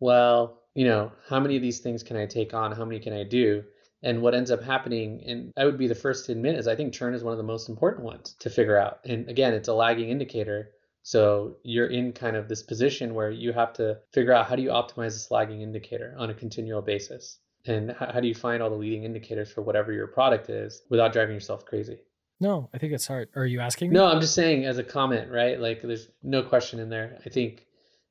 well 0.00 0.60
you 0.74 0.84
know 0.84 1.10
how 1.28 1.40
many 1.40 1.56
of 1.56 1.62
these 1.62 1.78
things 1.78 2.02
can 2.02 2.16
i 2.16 2.26
take 2.26 2.52
on 2.52 2.72
how 2.72 2.84
many 2.84 2.98
can 2.98 3.12
i 3.12 3.22
do 3.22 3.62
and 4.02 4.20
what 4.20 4.34
ends 4.34 4.50
up 4.50 4.62
happening 4.62 5.22
and 5.26 5.52
i 5.56 5.64
would 5.64 5.78
be 5.78 5.86
the 5.86 5.94
first 5.94 6.26
to 6.26 6.32
admit 6.32 6.56
is 6.56 6.68
i 6.68 6.74
think 6.74 6.92
churn 6.92 7.14
is 7.14 7.22
one 7.22 7.32
of 7.32 7.38
the 7.38 7.44
most 7.44 7.68
important 7.68 8.04
ones 8.04 8.34
to 8.38 8.50
figure 8.50 8.76
out 8.76 8.98
and 9.04 9.28
again 9.28 9.54
it's 9.54 9.68
a 9.68 9.74
lagging 9.74 10.10
indicator 10.10 10.70
so 11.06 11.54
you're 11.62 11.86
in 11.86 12.12
kind 12.12 12.34
of 12.34 12.48
this 12.48 12.64
position 12.64 13.14
where 13.14 13.30
you 13.30 13.52
have 13.52 13.72
to 13.72 13.96
figure 14.12 14.32
out 14.32 14.48
how 14.48 14.56
do 14.56 14.62
you 14.62 14.70
optimize 14.70 15.12
this 15.12 15.30
lagging 15.30 15.60
indicator 15.60 16.16
on 16.18 16.30
a 16.30 16.34
continual 16.34 16.82
basis 16.82 17.38
and 17.64 17.92
how 17.92 18.18
do 18.18 18.26
you 18.26 18.34
find 18.34 18.60
all 18.60 18.70
the 18.70 18.74
leading 18.74 19.04
indicators 19.04 19.48
for 19.52 19.62
whatever 19.62 19.92
your 19.92 20.08
product 20.08 20.50
is 20.50 20.82
without 20.90 21.12
driving 21.12 21.34
yourself 21.34 21.64
crazy 21.64 21.98
no, 22.38 22.68
I 22.74 22.76
think 22.76 22.92
it's 22.92 23.06
hard. 23.06 23.30
Are 23.34 23.46
you 23.46 23.60
asking? 23.60 23.88
Me? 23.88 23.94
No, 23.94 24.04
I'm 24.08 24.20
just 24.20 24.34
saying 24.34 24.66
as 24.66 24.76
a 24.76 24.84
comment, 24.84 25.30
right? 25.30 25.58
Like, 25.58 25.80
there's 25.80 26.08
no 26.22 26.42
question 26.42 26.80
in 26.80 26.90
there. 26.90 27.18
I 27.24 27.30
think, 27.30 27.64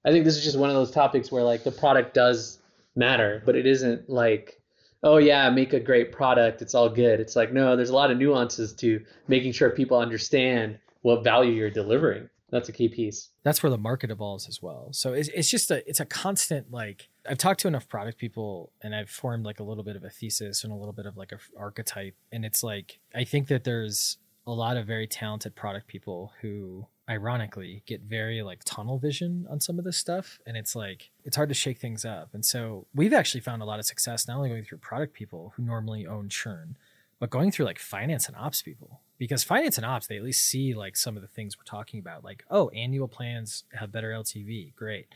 I 0.04 0.10
think 0.10 0.26
this 0.26 0.36
is 0.36 0.44
just 0.44 0.58
one 0.58 0.72
of 0.72 0.76
those 0.76 0.90
topics 0.90 1.32
where 1.32 1.44
like 1.44 1.64
the 1.64 1.72
product 1.72 2.16
does 2.16 2.58
matter, 2.96 3.44
but 3.46 3.56
it 3.56 3.68
isn't 3.68 4.10
like, 4.10 4.60
oh 5.04 5.18
yeah, 5.18 5.48
make 5.52 5.74
a 5.74 5.80
great 5.80 6.12
product, 6.12 6.64
it's 6.64 6.74
all 6.74 6.90
good. 6.90 7.20
It's 7.20 7.36
like 7.36 7.54
no, 7.54 7.76
there's 7.76 7.92
a 7.92 7.96
lot 7.96 8.10
of 8.10 8.18
nuances 8.18 8.74
to 8.78 9.06
making 9.28 9.52
sure 9.52 9.70
people 9.70 10.00
understand 10.00 10.80
what 11.04 11.24
value 11.24 11.52
you're 11.52 11.70
delivering. 11.70 12.28
That's 12.56 12.70
a 12.70 12.72
key 12.72 12.88
piece. 12.88 13.32
That's 13.44 13.62
where 13.62 13.70
the 13.70 13.78
market 13.78 14.12
evolves 14.12 14.48
as 14.48 14.62
well. 14.62 14.88
So 14.94 15.12
it's, 15.12 15.28
it's 15.36 15.50
just 15.50 15.70
a 15.72 15.88
it's 15.90 16.00
a 16.00 16.06
constant 16.06 16.72
like 16.72 17.10
I've 17.30 17.38
talked 17.38 17.60
to 17.60 17.68
enough 17.68 17.90
product 17.90 18.18
people 18.18 18.72
and 18.82 18.96
I've 18.96 19.10
formed 19.10 19.46
like 19.46 19.60
a 19.60 19.64
little 19.64 19.84
bit 19.84 19.98
of 19.98 20.06
a 20.06 20.10
thesis 20.10 20.64
and 20.64 20.72
a 20.72 20.76
little 20.78 20.94
bit 20.94 21.06
of 21.06 21.18
like 21.18 21.34
a 21.34 21.40
archetype 21.60 22.16
and 22.32 22.46
it's 22.46 22.64
like 22.64 23.00
I 23.14 23.26
think 23.26 23.50
that 23.50 23.66
there's 23.66 24.20
a 24.48 24.54
lot 24.54 24.78
of 24.78 24.88
very 24.88 25.06
talented 25.06 25.54
product 25.54 25.88
people 25.88 26.32
who 26.40 26.88
ironically 27.10 27.84
get 27.86 28.04
very 28.04 28.42
like 28.42 28.62
tunnel 28.64 29.00
vision 29.00 29.46
on 29.50 29.60
some 29.60 29.78
of 29.78 29.84
this 29.84 29.98
stuff 29.98 30.40
and 30.48 30.56
it's 30.56 30.78
like 30.78 31.12
it's 31.26 31.36
hard 31.36 31.50
to 31.50 31.56
shake 31.56 31.78
things 31.78 32.06
up 32.06 32.30
and 32.34 32.46
so 32.46 32.88
we've 32.96 33.14
actually 33.14 33.42
found 33.42 33.62
a 33.62 33.66
lot 33.66 33.80
of 33.80 33.86
success 33.86 34.30
not 34.30 34.38
only 34.38 34.48
going 34.48 34.64
through 34.64 34.78
product 34.78 35.14
people 35.14 35.52
who 35.58 35.64
normally 35.64 36.08
own 36.08 36.30
churn 36.30 36.78
but 37.20 37.30
going 37.30 37.52
through 37.52 37.66
like 37.66 37.80
finance 37.80 38.28
and 38.28 38.36
ops 38.36 38.62
people 38.62 39.02
because 39.18 39.44
finance 39.44 39.78
and 39.78 39.86
ops 39.86 40.08
they 40.08 40.18
at 40.18 40.24
least 40.24 40.44
see 40.44 40.74
like 40.74 40.96
some 40.96 41.16
of 41.16 41.22
the 41.22 41.28
things 41.28 41.58
we're 41.58 41.64
talking 41.64 42.00
about 42.00 42.24
like 42.24 42.44
oh 42.50 42.70
annual 42.70 43.08
plans 43.08 43.64
have 43.74 43.92
better 43.92 44.12
ltv 44.12 44.74
great. 44.76 45.08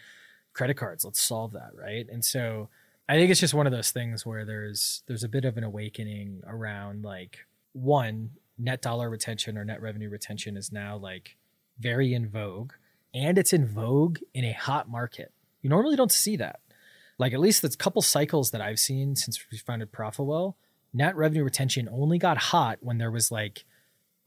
Credit 0.53 0.75
cards 0.75 1.05
let's 1.05 1.21
solve 1.21 1.53
that 1.53 1.71
right? 1.73 2.07
And 2.09 2.23
so 2.23 2.69
i 3.07 3.15
think 3.15 3.31
it's 3.31 3.39
just 3.39 3.53
one 3.53 3.65
of 3.65 3.71
those 3.71 3.91
things 3.91 4.25
where 4.25 4.45
there's 4.45 5.03
there's 5.07 5.23
a 5.23 5.29
bit 5.29 5.45
of 5.45 5.57
an 5.57 5.63
awakening 5.63 6.41
around 6.47 7.03
like 7.03 7.45
one 7.73 8.31
net 8.57 8.81
dollar 8.81 9.09
retention 9.09 9.57
or 9.57 9.65
net 9.65 9.81
revenue 9.81 10.09
retention 10.09 10.57
is 10.57 10.71
now 10.71 10.97
like 10.97 11.37
very 11.79 12.13
in 12.13 12.29
vogue 12.29 12.73
and 13.13 13.37
it's 13.37 13.53
in 13.53 13.65
vogue 13.65 14.19
in 14.33 14.45
a 14.45 14.51
hot 14.51 14.89
market. 14.89 15.31
You 15.61 15.69
normally 15.69 15.95
don't 15.95 16.11
see 16.11 16.35
that. 16.37 16.59
Like 17.17 17.33
at 17.33 17.39
least 17.39 17.61
the 17.61 17.69
couple 17.69 18.01
cycles 18.01 18.51
that 18.51 18.61
i've 18.61 18.79
seen 18.79 19.15
since 19.15 19.43
we 19.51 19.57
founded 19.57 19.91
profitwell 19.91 20.55
net 20.93 21.15
revenue 21.15 21.43
retention 21.43 21.87
only 21.91 22.17
got 22.17 22.37
hot 22.37 22.79
when 22.81 22.97
there 22.97 23.11
was 23.11 23.31
like 23.31 23.65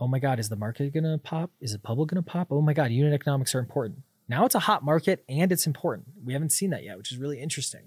oh 0.00 0.06
my 0.06 0.18
god 0.18 0.38
is 0.38 0.48
the 0.48 0.56
market 0.56 0.92
gonna 0.92 1.18
pop 1.18 1.50
is 1.60 1.72
the 1.72 1.78
public 1.78 2.08
gonna 2.08 2.22
pop 2.22 2.48
oh 2.50 2.60
my 2.60 2.72
god 2.72 2.90
unit 2.90 3.12
economics 3.12 3.54
are 3.54 3.60
important 3.60 3.98
now 4.32 4.46
it's 4.46 4.54
a 4.54 4.60
hot 4.60 4.82
market 4.82 5.24
and 5.28 5.52
it's 5.52 5.66
important. 5.66 6.08
We 6.24 6.32
haven't 6.32 6.52
seen 6.52 6.70
that 6.70 6.84
yet, 6.84 6.96
which 6.96 7.12
is 7.12 7.18
really 7.18 7.38
interesting. 7.38 7.82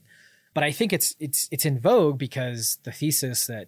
But 0.53 0.63
I 0.63 0.71
think 0.71 0.93
it's 0.93 1.15
it's 1.19 1.47
it's 1.51 1.65
in 1.65 1.79
vogue 1.79 2.19
because 2.19 2.77
the 2.83 2.91
thesis 2.91 3.47
that 3.47 3.67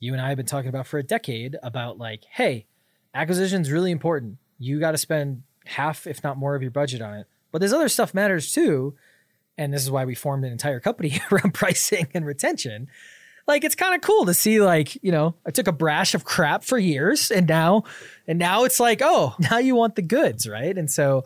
you 0.00 0.12
and 0.12 0.20
I 0.20 0.28
have 0.28 0.36
been 0.36 0.44
talking 0.44 0.68
about 0.68 0.88
for 0.88 0.98
a 0.98 1.04
decade 1.04 1.56
about 1.62 1.98
like, 1.98 2.24
hey, 2.24 2.66
acquisition 3.14 3.62
is 3.62 3.70
really 3.70 3.92
important. 3.92 4.38
You 4.58 4.80
got 4.80 4.90
to 4.90 4.98
spend 4.98 5.44
half, 5.66 6.06
if 6.06 6.24
not 6.24 6.36
more, 6.36 6.56
of 6.56 6.62
your 6.62 6.72
budget 6.72 7.00
on 7.00 7.14
it. 7.14 7.28
But 7.52 7.60
this 7.60 7.72
other 7.72 7.88
stuff 7.88 8.12
matters 8.12 8.52
too. 8.52 8.96
And 9.56 9.72
this 9.72 9.82
is 9.82 9.90
why 9.90 10.04
we 10.04 10.16
formed 10.16 10.44
an 10.44 10.50
entire 10.52 10.80
company 10.80 11.22
around 11.30 11.54
pricing 11.54 12.08
and 12.12 12.26
retention. 12.26 12.88
Like 13.46 13.64
it's 13.64 13.74
kind 13.74 13.94
of 13.94 14.00
cool 14.00 14.26
to 14.26 14.34
see 14.34 14.60
like, 14.60 15.02
you 15.02 15.12
know, 15.12 15.34
I 15.46 15.50
took 15.50 15.68
a 15.68 15.72
brash 15.72 16.14
of 16.14 16.24
crap 16.24 16.64
for 16.64 16.78
years 16.78 17.30
and 17.30 17.46
now 17.46 17.84
and 18.26 18.38
now 18.38 18.64
it's 18.64 18.80
like, 18.80 19.00
oh, 19.02 19.34
now 19.50 19.58
you 19.58 19.74
want 19.74 19.94
the 19.94 20.02
goods, 20.02 20.48
right? 20.48 20.76
And 20.76 20.90
so 20.90 21.24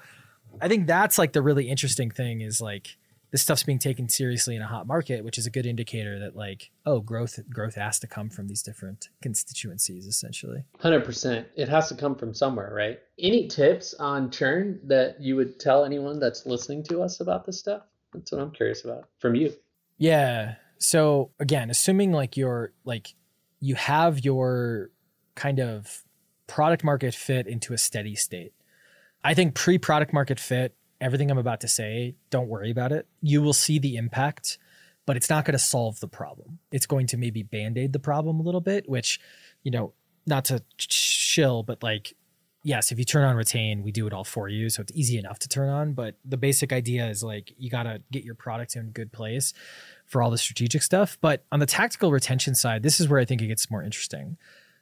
I 0.61 0.69
think 0.69 0.87
that's 0.87 1.19
like 1.19 1.33
the 1.33 1.43
really 1.43 1.69
interesting 1.69 2.11
thing 2.11 2.41
is 2.41 2.61
like 2.61 2.97
this 3.31 3.43
stuff's 3.43 3.63
being 3.63 3.79
taken 3.79 4.09
seriously 4.09 4.57
in 4.57 4.63
a 4.63 4.67
hot 4.67 4.87
market, 4.87 5.25
which 5.25 5.39
is 5.39 5.47
a 5.47 5.51
good 5.51 5.65
indicator 5.65 6.19
that 6.19 6.35
like, 6.35 6.71
oh, 6.85 7.01
growth 7.01 7.39
growth 7.49 7.77
has 7.77 7.99
to 8.01 8.07
come 8.07 8.29
from 8.29 8.49
these 8.49 8.63
different 8.63 9.09
constituencies 9.23 10.07
essentially. 10.07 10.65
100%. 10.83 11.47
It 11.57 11.69
has 11.69 11.89
to 11.89 11.95
come 11.95 12.17
from 12.17 12.35
somewhere, 12.35 12.73
right? 12.75 12.99
Any 13.19 13.49
tips 13.49 13.95
on 13.95 14.31
churn 14.31 14.81
that 14.85 15.21
you 15.21 15.37
would 15.37 15.61
tell 15.61 15.85
anyone 15.85 16.19
that's 16.19 16.45
listening 16.47 16.83
to 16.85 17.03
us 17.03 17.21
about 17.21 17.47
this 17.47 17.59
stuff? 17.59 17.83
That's 18.13 18.33
what 18.33 18.41
I'm 18.41 18.51
curious 18.51 18.85
about 18.85 19.05
from 19.19 19.37
you. 19.37 19.53
Yeah. 19.99 20.57
So 20.81 21.31
again, 21.39 21.71
assuming 21.71 22.11
like 22.11 22.37
you're 22.37 22.73
like 22.85 23.15
you 23.61 23.75
have 23.77 24.25
your 24.25 24.91
kind 25.35 25.61
of 25.61 26.03
product 26.47 26.83
market 26.83 27.15
fit 27.15 27.47
into 27.47 27.73
a 27.73 27.79
steady 27.79 28.17
state. 28.17 28.53
I 29.23 29.35
think 29.35 29.55
pre 29.55 29.79
product 29.79 30.13
market 30.13 30.41
fit, 30.41 30.75
everything 31.01 31.31
I'm 31.31 31.39
about 31.39 31.61
to 31.61 31.69
say, 31.69 32.17
don't 32.31 32.49
worry 32.49 32.71
about 32.71 32.91
it. 32.91 33.07
You 33.21 33.43
will 33.43 33.53
see 33.53 33.79
the 33.79 33.97
impact, 33.97 34.59
but 35.07 35.17
it's 35.17 35.31
not 35.31 35.45
going 35.45 35.53
to 35.53 35.59
solve 35.59 36.01
the 36.01 36.09
problem. 36.09 36.59
It's 36.73 36.87
going 36.87 37.07
to 37.09 37.19
maybe 37.19 37.43
band 37.43 37.79
aid 37.79 37.93
the 37.93 37.99
problem 37.99 38.41
a 38.41 38.43
little 38.43 38.63
bit, 38.63 38.89
which, 38.89 39.21
you 39.63 39.71
know, 39.71 39.93
not 40.27 40.47
to 40.47 40.63
chill, 40.79 41.63
but 41.63 41.83
like, 41.83 42.15
yes, 42.63 42.91
if 42.91 42.99
you 42.99 43.05
turn 43.05 43.25
on 43.25 43.37
retain, 43.37 43.83
we 43.83 43.93
do 43.93 44.07
it 44.07 44.13
all 44.13 44.25
for 44.25 44.49
you. 44.49 44.71
So 44.71 44.83
it's 44.83 44.93
easy 44.95 45.19
enough 45.19 45.39
to 45.41 45.49
turn 45.49 45.69
on. 45.69 45.93
But 45.93 46.17
the 46.25 46.37
basic 46.37 46.73
idea 46.73 47.09
is 47.09 47.23
like, 47.23 47.53
you 47.59 47.71
got 47.71 47.85
to 47.85 48.03
get 48.11 48.25
your 48.25 48.35
product 48.35 48.77
in 48.77 48.87
a 48.87 48.91
good 48.91 49.13
place 49.13 49.53
for 50.11 50.21
all 50.21 50.31
the 50.31 50.39
strategic 50.39 50.83
stuff. 50.83 51.17
But 51.21 51.45
on 51.53 51.61
the 51.61 51.67
tactical 51.67 52.11
retention 52.11 52.55
side, 52.55 52.83
this 52.83 53.01
is 53.01 53.09
where 53.09 53.21
I 53.21 53.25
think 53.25 53.41
it 53.41 53.47
gets 53.47 53.71
more 53.71 53.83
interesting. 53.83 54.37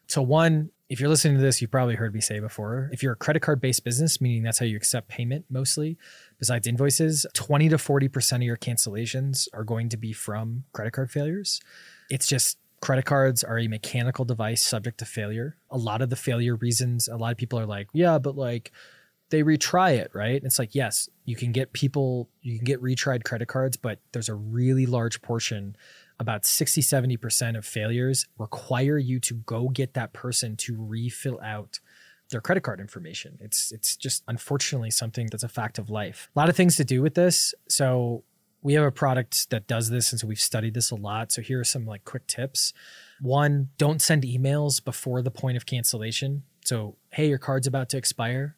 So, 0.07 0.23
one, 0.23 0.71
if 0.88 1.01
you're 1.01 1.11
listening 1.11 1.37
to 1.37 1.43
this, 1.43 1.61
you've 1.61 1.71
probably 1.71 1.95
heard 1.95 2.14
me 2.14 2.21
say 2.23 2.41
before 2.41 2.88
if 2.95 3.03
you're 3.03 3.12
a 3.12 3.17
credit 3.17 3.41
card 3.41 3.61
based 3.61 3.85
business, 3.85 4.23
meaning 4.23 4.43
that's 4.43 4.59
how 4.59 4.64
you 4.64 4.77
accept 4.77 5.09
payment 5.09 5.45
mostly, 5.51 5.99
besides 6.38 6.67
invoices, 6.67 7.27
20 7.35 7.69
to 7.69 7.77
40% 7.77 8.37
of 8.37 8.43
your 8.43 8.57
cancellations 8.57 9.49
are 9.53 9.64
going 9.64 9.91
to 9.91 9.99
be 9.99 10.14
from 10.14 10.64
credit 10.73 10.93
card 10.93 11.11
failures. 11.11 11.61
It's 12.09 12.27
just 12.27 12.57
credit 12.81 13.05
cards 13.05 13.45
are 13.45 13.59
a 13.59 13.69
mechanical 13.69 14.25
device 14.25 14.62
subject 14.62 14.99
to 14.99 15.05
failure. 15.05 15.59
A 15.71 15.77
lot 15.77 16.01
of 16.01 16.09
the 16.09 16.17
failure 16.17 16.57
reasons, 16.57 17.07
a 17.07 17.17
lot 17.17 17.33
of 17.33 17.37
people 17.37 17.59
are 17.59 17.67
like, 17.67 17.88
yeah, 17.93 18.19
but 18.19 18.35
like, 18.35 18.73
they 19.31 19.43
retry 19.43 19.97
it, 19.97 20.11
right? 20.14 20.43
It's 20.43 20.59
like, 20.59 20.75
yes, 20.75 21.09
you 21.25 21.37
can 21.37 21.53
get 21.53 21.73
people, 21.73 22.29
you 22.41 22.57
can 22.57 22.64
get 22.64 22.83
retried 22.83 23.25
credit 23.25 23.49
cards, 23.49 23.77
but 23.77 24.01
there's 24.12 24.29
a 24.29 24.35
really 24.35 24.87
large 24.87 25.21
portion, 25.23 25.77
about 26.19 26.45
60, 26.45 26.81
70% 26.81 27.57
of 27.57 27.64
failures 27.64 28.27
require 28.38 28.99
you 28.99 29.21
to 29.21 29.35
go 29.35 29.69
get 29.69 29.95
that 29.95 30.12
person 30.12 30.57
to 30.57 30.77
refill 30.79 31.41
out 31.43 31.81
their 32.31 32.41
credit 32.41 32.62
card 32.62 32.81
information. 32.81 33.38
It's 33.41 33.73
it's 33.73 33.97
just 33.97 34.23
unfortunately 34.29 34.91
something 34.91 35.29
that's 35.31 35.45
a 35.45 35.49
fact 35.49 35.79
of 35.79 35.88
life. 35.88 36.29
A 36.37 36.38
lot 36.38 36.51
of 36.51 36.57
things 36.57 36.77
to 36.77 36.85
do 36.85 37.01
with 37.01 37.14
this. 37.14 37.55
So 37.69 38.23
we 38.61 38.75
have 38.75 38.85
a 38.85 38.91
product 38.91 39.49
that 39.51 39.67
does 39.67 39.88
this 39.88 40.12
and 40.12 40.21
so 40.21 40.27
we've 40.27 40.41
studied 40.41 40.75
this 40.75 40.91
a 40.91 40.95
lot. 40.95 41.33
So 41.33 41.41
here 41.41 41.61
are 41.61 41.64
some 41.64 41.87
like 41.87 42.05
quick 42.05 42.27
tips. 42.27 42.75
One, 43.21 43.71
don't 43.79 44.03
send 44.03 44.25
emails 44.25 44.85
before 44.85 45.23
the 45.23 45.31
point 45.31 45.57
of 45.57 45.64
cancellation. 45.64 46.43
So, 46.64 46.97
hey, 47.12 47.29
your 47.29 47.38
card's 47.38 47.67
about 47.67 47.88
to 47.91 47.97
expire 47.97 48.58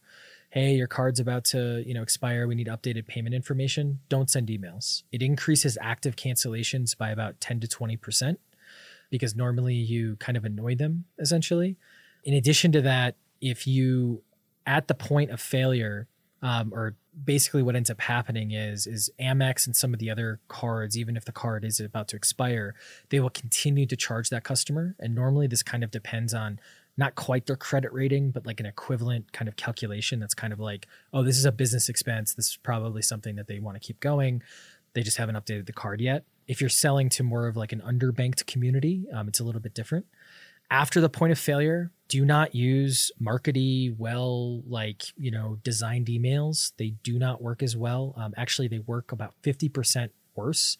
hey 0.50 0.74
your 0.74 0.88
card's 0.88 1.20
about 1.20 1.44
to 1.44 1.82
you 1.86 1.94
know 1.94 2.02
expire. 2.02 2.46
We 2.46 2.54
need 2.54 2.66
updated 2.66 3.06
payment 3.06 3.34
information. 3.34 4.00
Don't 4.08 4.28
send 4.28 4.48
emails. 4.48 5.04
It 5.12 5.22
increases 5.22 5.78
active 5.80 6.16
cancellations 6.16 6.96
by 6.96 7.10
about 7.10 7.40
10 7.40 7.60
to 7.60 7.68
20% 7.68 8.36
because 9.10 9.34
normally 9.34 9.74
you 9.74 10.16
kind 10.16 10.36
of 10.36 10.44
annoy 10.44 10.74
them 10.74 11.06
essentially. 11.18 11.76
In 12.24 12.34
addition 12.34 12.72
to 12.72 12.82
that 12.82 13.16
if 13.40 13.66
you 13.66 14.22
at 14.66 14.88
the 14.88 14.94
point 14.94 15.30
of 15.30 15.40
failure 15.40 16.08
um, 16.42 16.72
or 16.72 16.96
basically 17.24 17.62
what 17.62 17.76
ends 17.76 17.90
up 17.90 18.00
happening 18.00 18.52
is 18.52 18.86
is 18.86 19.10
Amex 19.20 19.66
and 19.66 19.76
some 19.76 19.92
of 19.92 20.00
the 20.00 20.10
other 20.10 20.40
cards, 20.48 20.98
even 20.98 21.16
if 21.16 21.24
the 21.24 21.32
card 21.32 21.64
is 21.64 21.80
about 21.80 22.08
to 22.08 22.16
expire, 22.16 22.74
they 23.10 23.20
will 23.20 23.30
continue 23.30 23.86
to 23.86 23.96
charge 23.96 24.30
that 24.30 24.44
customer. 24.44 24.96
And 24.98 25.14
normally 25.14 25.46
this 25.46 25.62
kind 25.62 25.84
of 25.84 25.90
depends 25.90 26.32
on 26.34 26.58
not 27.00 27.14
quite 27.14 27.46
their 27.46 27.56
credit 27.56 27.92
rating, 27.92 28.30
but 28.30 28.46
like 28.46 28.60
an 28.60 28.66
equivalent 28.66 29.32
kind 29.32 29.48
of 29.48 29.56
calculation 29.56 30.20
that's 30.20 30.34
kind 30.34 30.52
of 30.52 30.60
like, 30.60 30.86
oh, 31.12 31.24
this 31.24 31.38
is 31.38 31.46
a 31.46 31.50
business 31.50 31.88
expense. 31.88 32.34
This 32.34 32.50
is 32.50 32.58
probably 32.58 33.00
something 33.00 33.36
that 33.36 33.48
they 33.48 33.58
want 33.58 33.74
to 33.74 33.84
keep 33.84 33.98
going. 34.00 34.42
They 34.92 35.02
just 35.02 35.16
haven't 35.16 35.34
updated 35.34 35.66
the 35.66 35.72
card 35.72 36.00
yet. 36.00 36.24
If 36.46 36.60
you're 36.60 36.68
selling 36.68 37.08
to 37.10 37.22
more 37.22 37.48
of 37.48 37.56
like 37.56 37.72
an 37.72 37.80
underbanked 37.80 38.46
community, 38.46 39.06
um, 39.14 39.28
it's 39.28 39.40
a 39.40 39.44
little 39.44 39.62
bit 39.62 39.72
different. 39.74 40.06
After 40.70 41.00
the 41.00 41.08
point 41.08 41.32
of 41.32 41.38
failure, 41.38 41.90
do 42.08 42.24
not 42.24 42.54
use 42.54 43.10
markety, 43.20 43.96
well, 43.96 44.62
like, 44.68 45.02
you 45.16 45.30
know, 45.30 45.58
designed 45.64 46.06
emails. 46.08 46.72
They 46.76 46.90
do 47.02 47.18
not 47.18 47.40
work 47.40 47.62
as 47.62 47.76
well. 47.76 48.14
Um, 48.16 48.34
actually, 48.36 48.68
they 48.68 48.80
work 48.80 49.10
about 49.10 49.34
50% 49.42 50.10
worse 50.36 50.76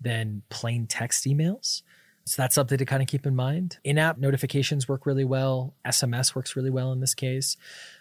than 0.00 0.42
plain 0.48 0.86
text 0.86 1.26
emails. 1.26 1.82
So 2.28 2.42
that's 2.42 2.54
something 2.54 2.76
to 2.76 2.84
kind 2.84 3.02
of 3.02 3.08
keep 3.08 3.26
in 3.26 3.34
mind. 3.34 3.78
In 3.84 3.96
app 3.96 4.18
notifications 4.18 4.86
work 4.86 5.06
really 5.06 5.24
well. 5.24 5.74
SMS 5.86 6.34
works 6.34 6.54
really 6.54 6.70
well 6.70 6.92
in 6.92 7.00
this 7.00 7.14
case. 7.14 7.56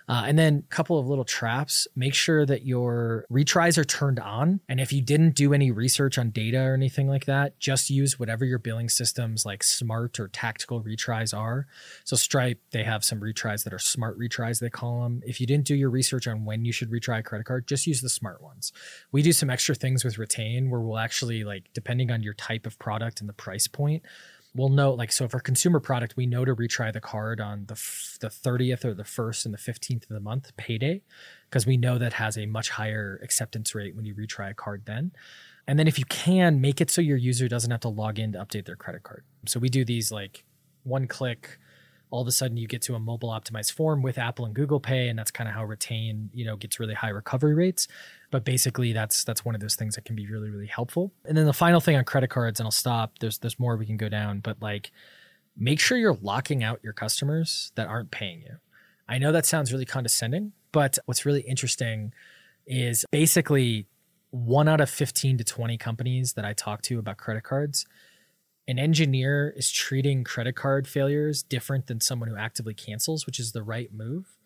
Uh, 0.10 0.24
and 0.26 0.40
then 0.40 0.64
a 0.66 0.74
couple 0.74 0.98
of 0.98 1.08
little 1.08 1.26
traps. 1.26 1.88
Make 1.96 2.14
sure 2.14 2.46
that 2.46 2.66
your 2.66 3.26
retries 3.32 3.78
are 3.78 3.84
turned 3.84 4.20
on. 4.20 4.62
And 4.70 4.80
if 4.80 4.94
you 4.94 5.02
didn't 5.02 5.36
do 5.36 5.54
any 5.54 5.70
research 5.70 6.18
on 6.18 6.30
data 6.30 6.60
or 6.60 6.74
anything 6.74 7.10
like 7.10 7.26
that, 7.26 7.60
just 7.60 7.90
use 7.90 8.18
whatever 8.18 8.46
your 8.46 8.60
billing 8.60 8.88
systems 8.88 9.46
like 9.46 9.64
smart 9.64 10.20
or 10.20 10.30
tactical 10.30 10.82
retries 10.82 11.38
are. 11.38 11.68
So 12.06 12.16
Stripe, 12.16 12.62
they 12.72 12.84
have 12.84 13.04
some 13.04 13.20
retries 13.20 13.64
that 13.66 13.74
are 13.74 13.80
smart 13.80 14.18
retries, 14.18 14.60
they 14.60 14.70
call 14.70 15.04
them. 15.04 15.22
If 15.26 15.42
you 15.42 15.48
didn't 15.48 15.66
do 15.66 15.76
your 15.76 15.90
research 15.90 16.28
on 16.28 16.46
when 16.46 16.64
you 16.64 16.72
should 16.72 16.90
retry 16.90 17.20
a 17.20 17.24
credit 17.24 17.46
card, 17.46 17.68
just 17.68 17.86
use 17.86 18.02
the 18.02 18.10
smart 18.10 18.42
ones. 18.42 18.72
We 19.12 19.22
do 19.22 19.34
some 19.34 19.50
extra 19.50 19.76
things 19.76 20.06
with 20.06 20.18
retain 20.18 20.70
where 20.70 20.80
we'll 20.80 21.00
actually 21.00 21.44
like, 21.44 21.66
depending 21.74 22.12
on 22.12 22.24
your 22.24 22.34
type 22.34 22.66
of 22.66 22.80
product 22.80 23.20
and 23.20 23.28
the 23.28 23.34
price 23.34 23.68
point, 23.68 24.04
we'll 24.58 24.70
know 24.70 24.92
like 24.94 25.12
so 25.12 25.28
for 25.28 25.40
consumer 25.40 25.80
product 25.80 26.16
we 26.18 26.26
know 26.26 26.44
to 26.44 26.56
retry 26.56 26.92
the 26.92 27.00
card 27.00 27.40
on 27.40 27.66
the 27.68 27.74
f- 27.74 28.18
the 28.20 28.28
30th 28.28 28.84
or 28.84 28.94
the 28.94 29.04
1st 29.04 29.46
and 29.46 29.54
the 29.54 29.58
15th 29.58 30.04
of 30.04 30.10
the 30.10 30.20
month 30.20 30.52
payday 30.58 31.02
because 31.50 31.66
we 31.66 31.78
know 31.78 31.98
that 31.98 32.14
has 32.14 32.38
a 32.38 32.46
much 32.46 32.72
higher 32.72 33.20
acceptance 33.24 33.74
rate 33.76 33.96
when 33.96 34.06
you 34.06 34.16
retry 34.16 34.52
a 34.52 34.54
card 34.54 34.84
then 34.86 35.12
and 35.68 35.78
then 35.78 35.88
if 35.88 36.00
you 36.00 36.06
can 36.06 36.60
make 36.60 36.82
it 36.82 36.90
so 36.90 37.02
your 37.02 37.18
user 37.18 37.48
doesn't 37.48 37.72
have 37.72 37.82
to 37.82 37.90
log 37.90 38.20
in 38.20 38.34
to 38.34 38.40
update 38.40 38.66
their 38.66 38.76
credit 38.76 39.04
card 39.04 39.24
so 39.46 39.60
we 39.60 39.70
do 39.70 39.86
these 39.86 40.12
like 40.12 40.44
one 40.84 41.08
click 41.08 41.60
all 42.10 42.22
of 42.22 42.28
a 42.28 42.32
sudden 42.32 42.58
you 42.58 42.68
get 42.68 42.82
to 42.84 42.96
a 42.96 43.00
mobile 43.00 43.30
optimized 43.30 43.74
form 43.74 44.02
with 44.02 44.18
Apple 44.18 44.46
and 44.46 44.54
Google 44.54 44.80
Pay, 44.80 45.10
and 45.10 45.20
that's 45.20 45.32
kind 45.32 45.48
of 45.48 45.54
how 45.54 45.66
Retain, 45.66 46.30
you 46.34 46.46
know, 46.46 46.56
gets 46.56 46.80
really 46.80 46.94
high 46.94 47.10
recovery 47.10 47.54
rates. 47.54 47.88
But 48.30 48.44
basically, 48.44 48.94
that's 48.94 49.24
that's 49.24 49.46
one 49.46 49.56
of 49.56 49.62
those 49.62 49.76
things 49.76 49.96
that 49.96 50.06
can 50.06 50.16
be 50.16 50.28
really 50.28 50.50
really 50.50 50.68
helpful. 50.68 51.14
And 51.26 51.38
then 51.38 51.46
the 51.46 51.54
final 51.54 51.80
thing 51.80 51.96
on 51.96 52.04
credit 52.04 52.30
cards, 52.30 52.60
and 52.60 52.68
I'll 52.68 52.72
stop. 52.72 53.20
There's 53.20 53.38
there's 53.38 53.60
more 53.60 53.78
we 53.78 53.86
can 53.86 53.98
go 53.98 54.10
down, 54.10 54.40
but 54.40 54.62
like, 54.62 54.92
make 55.56 55.80
sure 55.80 55.98
you're 55.98 56.18
locking 56.22 56.64
out 56.64 56.80
your 56.84 56.94
customers 56.94 57.72
that 57.76 57.88
aren't 57.88 58.12
paying 58.12 58.42
you. 58.42 58.58
I 59.08 59.18
know 59.18 59.32
that 59.32 59.46
sounds 59.46 59.72
really 59.72 59.86
condescending, 59.86 60.52
but 60.72 60.98
what's 61.06 61.26
really 61.26 61.42
interesting 61.42 62.14
is 62.66 63.06
basically 63.12 63.88
one 64.32 64.68
out 64.68 64.82
of 64.82 64.90
15 64.90 65.38
to 65.38 65.44
20 65.46 65.78
companies 65.78 66.34
that 66.34 66.44
I 66.44 66.52
talk 66.52 66.82
to 66.84 67.00
about 67.00 67.16
credit 67.16 67.44
cards 67.44 67.86
an 68.68 68.80
engineer 68.80 69.54
is 69.56 69.72
treating 69.72 70.24
credit 70.26 70.56
card 70.56 70.88
failures 70.88 71.42
different 71.42 71.88
than 71.88 72.02
someone 72.02 72.28
who 72.28 72.36
actively 72.36 72.74
cancels, 72.74 73.26
which 73.26 73.40
is 73.40 73.54
the 73.54 73.64
right 73.64 73.94
move. 73.94 74.37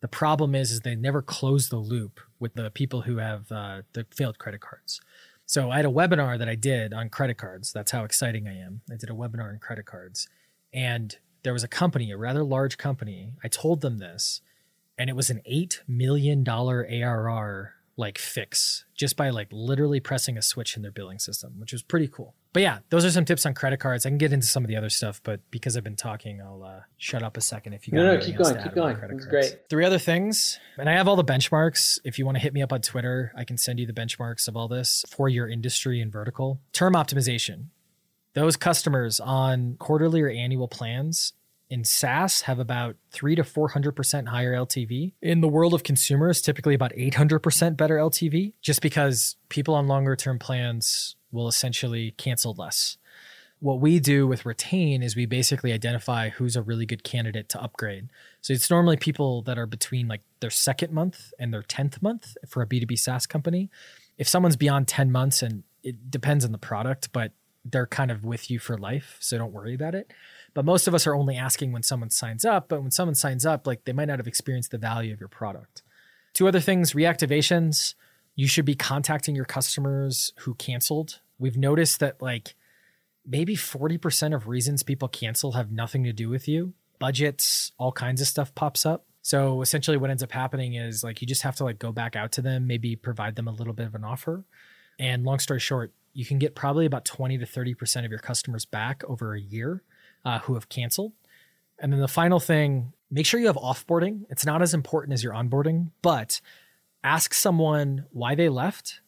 The 0.00 0.08
problem 0.08 0.54
is, 0.54 0.70
is 0.70 0.80
they 0.80 0.94
never 0.94 1.22
close 1.22 1.68
the 1.68 1.76
loop 1.76 2.20
with 2.38 2.54
the 2.54 2.70
people 2.70 3.02
who 3.02 3.16
have 3.16 3.50
uh, 3.50 3.82
the 3.92 4.06
failed 4.14 4.38
credit 4.38 4.60
cards. 4.60 5.00
So 5.44 5.70
I 5.70 5.76
had 5.76 5.86
a 5.86 5.90
webinar 5.90 6.38
that 6.38 6.48
I 6.48 6.54
did 6.54 6.92
on 6.92 7.08
credit 7.08 7.38
cards. 7.38 7.72
That's 7.72 7.90
how 7.90 8.04
exciting 8.04 8.46
I 8.46 8.56
am. 8.58 8.82
I 8.90 8.96
did 8.96 9.10
a 9.10 9.14
webinar 9.14 9.48
on 9.48 9.58
credit 9.58 9.86
cards, 9.86 10.28
and 10.72 11.16
there 11.42 11.52
was 11.52 11.64
a 11.64 11.68
company, 11.68 12.10
a 12.10 12.16
rather 12.16 12.44
large 12.44 12.76
company. 12.76 13.32
I 13.42 13.48
told 13.48 13.80
them 13.80 13.98
this, 13.98 14.42
and 14.98 15.08
it 15.08 15.16
was 15.16 15.30
an 15.30 15.40
eight 15.46 15.82
million 15.88 16.44
dollar 16.44 16.86
ARR 16.88 17.74
like 17.98 18.16
fix 18.16 18.84
just 18.94 19.16
by 19.16 19.30
like 19.30 19.48
literally 19.50 20.00
pressing 20.00 20.38
a 20.38 20.42
switch 20.42 20.76
in 20.76 20.82
their 20.82 20.92
billing 20.92 21.18
system, 21.18 21.54
which 21.58 21.72
was 21.72 21.82
pretty 21.82 22.08
cool. 22.08 22.34
But 22.52 22.62
yeah, 22.62 22.78
those 22.88 23.04
are 23.04 23.10
some 23.10 23.24
tips 23.24 23.44
on 23.44 23.54
credit 23.54 23.78
cards. 23.78 24.06
I 24.06 24.08
can 24.08 24.18
get 24.18 24.32
into 24.32 24.46
some 24.46 24.64
of 24.64 24.68
the 24.68 24.76
other 24.76 24.88
stuff, 24.88 25.20
but 25.22 25.40
because 25.50 25.76
I've 25.76 25.84
been 25.84 25.96
talking, 25.96 26.40
I'll 26.40 26.62
uh, 26.62 26.80
shut 26.96 27.22
up 27.22 27.36
a 27.36 27.40
second 27.40 27.74
if 27.74 27.86
you 27.86 27.92
got 27.92 28.02
no, 28.02 28.14
no, 28.14 28.20
keep 28.20 28.36
going, 28.36 28.62
keep 28.62 28.74
going. 28.74 28.96
It's 29.10 29.26
great. 29.26 29.58
Three 29.68 29.84
other 29.84 29.98
things, 29.98 30.58
and 30.78 30.88
I 30.88 30.92
have 30.92 31.08
all 31.08 31.16
the 31.16 31.24
benchmarks. 31.24 31.98
If 32.04 32.18
you 32.18 32.24
want 32.24 32.36
to 32.36 32.40
hit 32.40 32.54
me 32.54 32.62
up 32.62 32.72
on 32.72 32.80
Twitter, 32.80 33.32
I 33.36 33.44
can 33.44 33.58
send 33.58 33.80
you 33.80 33.86
the 33.86 33.92
benchmarks 33.92 34.48
of 34.48 34.56
all 34.56 34.68
this 34.68 35.04
for 35.08 35.28
your 35.28 35.48
industry 35.48 36.00
and 36.00 36.10
vertical. 36.10 36.60
Term 36.72 36.94
optimization. 36.94 37.66
Those 38.34 38.56
customers 38.56 39.18
on 39.20 39.76
quarterly 39.78 40.22
or 40.22 40.28
annual 40.28 40.68
plans 40.68 41.32
in 41.70 41.84
SaaS 41.84 42.42
have 42.42 42.58
about 42.58 42.96
three 43.10 43.34
to 43.34 43.42
400% 43.42 44.28
higher 44.28 44.54
LTV. 44.54 45.12
In 45.20 45.40
the 45.40 45.48
world 45.48 45.74
of 45.74 45.82
consumers, 45.82 46.40
typically 46.40 46.74
about 46.74 46.92
800% 46.92 47.76
better 47.76 47.96
LTV, 47.96 48.54
just 48.60 48.80
because 48.80 49.36
people 49.48 49.74
on 49.74 49.86
longer 49.86 50.16
term 50.16 50.38
plans 50.38 51.16
will 51.30 51.48
essentially 51.48 52.12
cancel 52.12 52.54
less. 52.56 52.96
What 53.60 53.80
we 53.80 53.98
do 53.98 54.26
with 54.26 54.46
Retain 54.46 55.02
is 55.02 55.16
we 55.16 55.26
basically 55.26 55.72
identify 55.72 56.28
who's 56.28 56.54
a 56.54 56.62
really 56.62 56.86
good 56.86 57.02
candidate 57.02 57.48
to 57.50 57.62
upgrade. 57.62 58.08
So 58.40 58.52
it's 58.52 58.70
normally 58.70 58.96
people 58.96 59.42
that 59.42 59.58
are 59.58 59.66
between 59.66 60.06
like 60.06 60.22
their 60.40 60.50
second 60.50 60.92
month 60.92 61.32
and 61.38 61.52
their 61.52 61.62
10th 61.62 62.00
month 62.00 62.36
for 62.48 62.62
a 62.62 62.66
B2B 62.66 62.98
SaaS 62.98 63.26
company. 63.26 63.68
If 64.16 64.28
someone's 64.28 64.56
beyond 64.56 64.86
10 64.86 65.10
months, 65.10 65.42
and 65.42 65.64
it 65.82 66.10
depends 66.10 66.44
on 66.44 66.52
the 66.52 66.58
product, 66.58 67.12
but 67.12 67.32
they're 67.64 67.86
kind 67.86 68.10
of 68.10 68.24
with 68.24 68.50
you 68.50 68.58
for 68.58 68.78
life. 68.78 69.16
So 69.20 69.38
don't 69.38 69.52
worry 69.52 69.74
about 69.74 69.94
it. 69.94 70.12
But 70.58 70.64
most 70.64 70.88
of 70.88 70.94
us 70.94 71.06
are 71.06 71.14
only 71.14 71.36
asking 71.36 71.70
when 71.70 71.84
someone 71.84 72.10
signs 72.10 72.44
up. 72.44 72.68
But 72.68 72.82
when 72.82 72.90
someone 72.90 73.14
signs 73.14 73.46
up, 73.46 73.64
like 73.64 73.84
they 73.84 73.92
might 73.92 74.06
not 74.06 74.18
have 74.18 74.26
experienced 74.26 74.72
the 74.72 74.76
value 74.76 75.12
of 75.12 75.20
your 75.20 75.28
product. 75.28 75.84
Two 76.34 76.48
other 76.48 76.58
things 76.58 76.94
reactivations. 76.94 77.94
You 78.34 78.48
should 78.48 78.64
be 78.64 78.74
contacting 78.74 79.36
your 79.36 79.44
customers 79.44 80.32
who 80.38 80.54
canceled. 80.54 81.20
We've 81.38 81.56
noticed 81.56 82.00
that 82.00 82.20
like 82.20 82.56
maybe 83.24 83.54
40% 83.54 84.34
of 84.34 84.48
reasons 84.48 84.82
people 84.82 85.06
cancel 85.06 85.52
have 85.52 85.70
nothing 85.70 86.02
to 86.02 86.12
do 86.12 86.28
with 86.28 86.48
you. 86.48 86.72
Budgets, 86.98 87.70
all 87.78 87.92
kinds 87.92 88.20
of 88.20 88.26
stuff 88.26 88.52
pops 88.56 88.84
up. 88.84 89.06
So 89.22 89.62
essentially 89.62 89.96
what 89.96 90.10
ends 90.10 90.24
up 90.24 90.32
happening 90.32 90.74
is 90.74 91.04
like 91.04 91.20
you 91.20 91.28
just 91.28 91.42
have 91.42 91.54
to 91.58 91.64
like 91.64 91.78
go 91.78 91.92
back 91.92 92.16
out 92.16 92.32
to 92.32 92.42
them, 92.42 92.66
maybe 92.66 92.96
provide 92.96 93.36
them 93.36 93.46
a 93.46 93.52
little 93.52 93.74
bit 93.74 93.86
of 93.86 93.94
an 93.94 94.02
offer. 94.02 94.42
And 94.98 95.22
long 95.22 95.38
story 95.38 95.60
short, 95.60 95.92
you 96.14 96.26
can 96.26 96.40
get 96.40 96.56
probably 96.56 96.84
about 96.84 97.04
20 97.04 97.38
to 97.38 97.46
30% 97.46 98.04
of 98.04 98.10
your 98.10 98.18
customers 98.18 98.64
back 98.64 99.04
over 99.06 99.34
a 99.36 99.40
year 99.40 99.84
uh, 100.28 100.38
who 100.40 100.54
have 100.54 100.68
canceled. 100.68 101.12
And 101.78 101.92
then 101.92 102.00
the 102.00 102.08
final 102.08 102.40
thing, 102.40 102.92
make 103.10 103.24
sure 103.24 103.40
you 103.40 103.46
have 103.46 103.56
offboarding. 103.56 104.24
It's 104.28 104.44
not 104.44 104.60
as 104.60 104.74
important 104.74 105.14
as 105.14 105.24
your 105.24 105.32
onboarding, 105.32 105.90
but 106.02 106.40
ask 107.02 107.32
someone 107.32 108.04
why 108.10 108.34
they 108.34 108.48
left 108.48 109.00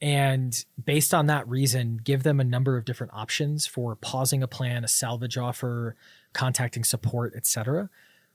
and 0.00 0.64
based 0.82 1.12
on 1.12 1.26
that 1.26 1.48
reason 1.48 2.00
give 2.02 2.22
them 2.22 2.40
a 2.40 2.44
number 2.44 2.76
of 2.76 2.84
different 2.84 3.12
options 3.12 3.66
for 3.66 3.96
pausing 3.96 4.42
a 4.42 4.46
plan 4.46 4.84
a 4.84 4.88
salvage 4.88 5.36
offer 5.36 5.96
contacting 6.32 6.84
support 6.84 7.32
etc 7.36 7.90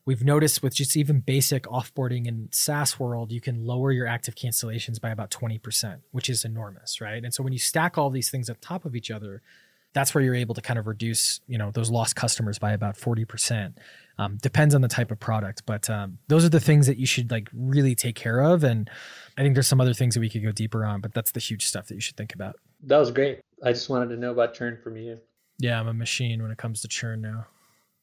we've 0.05 0.23
noticed 0.23 0.63
with 0.63 0.73
just 0.73 0.97
even 0.97 1.19
basic 1.19 1.65
offboarding 1.65 2.25
in 2.25 2.49
SaaS 2.51 2.99
world, 2.99 3.31
you 3.31 3.39
can 3.39 3.63
lower 3.63 3.91
your 3.91 4.07
active 4.07 4.33
cancellations 4.33 4.99
by 4.99 5.11
about 5.11 5.29
20%, 5.29 5.99
which 6.09 6.29
is 6.31 6.43
enormous, 6.43 6.99
right? 6.99 7.23
And 7.23 7.31
so 7.31 7.43
when 7.43 7.53
you 7.53 7.59
stack 7.59 7.95
all 7.95 8.09
these 8.09 8.31
things 8.31 8.49
on 8.49 8.55
top 8.59 8.85
of 8.85 8.95
each 8.95 9.11
other, 9.11 9.43
that's 9.93 10.13
where 10.13 10.23
you're 10.23 10.35
able 10.35 10.55
to 10.55 10.61
kind 10.61 10.77
of 10.77 10.87
reduce, 10.87 11.41
you 11.47 11.57
know, 11.57 11.71
those 11.71 11.89
lost 11.89 12.15
customers 12.15 12.59
by 12.59 12.73
about 12.73 12.95
40%. 12.95 13.73
Um, 14.17 14.37
depends 14.41 14.75
on 14.75 14.81
the 14.81 14.87
type 14.87 15.11
of 15.11 15.19
product, 15.19 15.63
but 15.65 15.89
um, 15.89 16.19
those 16.27 16.43
are 16.43 16.49
the 16.49 16.59
things 16.59 16.87
that 16.87 16.97
you 16.97 17.05
should 17.05 17.31
like 17.31 17.47
really 17.53 17.95
take 17.95 18.15
care 18.15 18.41
of. 18.41 18.63
And 18.63 18.89
I 19.37 19.41
think 19.41 19.55
there's 19.55 19.67
some 19.67 19.79
other 19.79 19.93
things 19.93 20.13
that 20.13 20.19
we 20.19 20.29
could 20.29 20.43
go 20.43 20.51
deeper 20.51 20.85
on, 20.85 20.99
but 20.99 21.13
that's 21.13 21.31
the 21.31 21.39
huge 21.39 21.65
stuff 21.65 21.87
that 21.87 21.95
you 21.95 22.01
should 22.01 22.17
think 22.17 22.33
about. 22.33 22.57
That 22.83 22.97
was 22.97 23.11
great. 23.11 23.39
I 23.63 23.71
just 23.71 23.89
wanted 23.89 24.09
to 24.09 24.17
know 24.17 24.31
about 24.31 24.53
churn 24.53 24.77
from 24.83 24.97
you. 24.97 25.19
Yeah, 25.57 25.79
I'm 25.79 25.87
a 25.87 25.93
machine 25.93 26.41
when 26.41 26.51
it 26.51 26.57
comes 26.57 26.81
to 26.81 26.87
churn 26.87 27.21
now. 27.21 27.47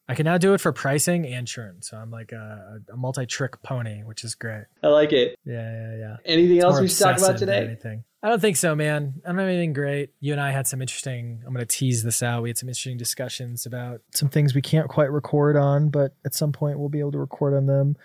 I 0.08 0.14
can 0.14 0.24
now 0.24 0.38
do 0.38 0.54
it 0.54 0.60
for 0.60 0.72
pricing 0.72 1.26
and 1.26 1.46
churn. 1.46 1.82
So 1.82 1.96
I'm 1.96 2.10
like 2.10 2.32
a, 2.32 2.80
a 2.92 2.96
multi-trick 2.96 3.60
pony, 3.62 4.02
which 4.04 4.22
is 4.22 4.34
great. 4.36 4.64
I 4.82 4.88
like 4.88 5.12
it. 5.12 5.36
Yeah, 5.44 5.54
yeah, 5.54 5.96
yeah. 5.96 6.16
Anything 6.24 6.56
it's 6.56 6.64
else 6.64 6.80
we 6.80 6.88
should 6.88 6.98
talk 6.98 7.18
about 7.18 7.38
today? 7.38 7.64
Anything. 7.64 8.04
I 8.22 8.28
don't 8.28 8.40
think 8.40 8.56
so, 8.56 8.74
man. 8.74 9.20
I 9.24 9.28
don't 9.28 9.38
have 9.38 9.48
anything 9.48 9.72
great. 9.72 10.10
You 10.20 10.32
and 10.32 10.40
I 10.40 10.50
had 10.50 10.66
some 10.66 10.80
interesting, 10.80 11.42
I'm 11.46 11.52
going 11.52 11.64
to 11.64 11.76
tease 11.76 12.02
this 12.02 12.22
out. 12.22 12.42
We 12.42 12.48
had 12.48 12.58
some 12.58 12.68
interesting 12.68 12.96
discussions 12.96 13.66
about 13.66 14.00
some 14.14 14.28
things 14.28 14.54
we 14.54 14.62
can't 14.62 14.88
quite 14.88 15.12
record 15.12 15.56
on, 15.56 15.90
but 15.90 16.14
at 16.24 16.34
some 16.34 16.52
point 16.52 16.78
we'll 16.78 16.88
be 16.88 17.00
able 17.00 17.12
to 17.12 17.18
record 17.18 17.54
on 17.54 17.66
them. 17.66 17.96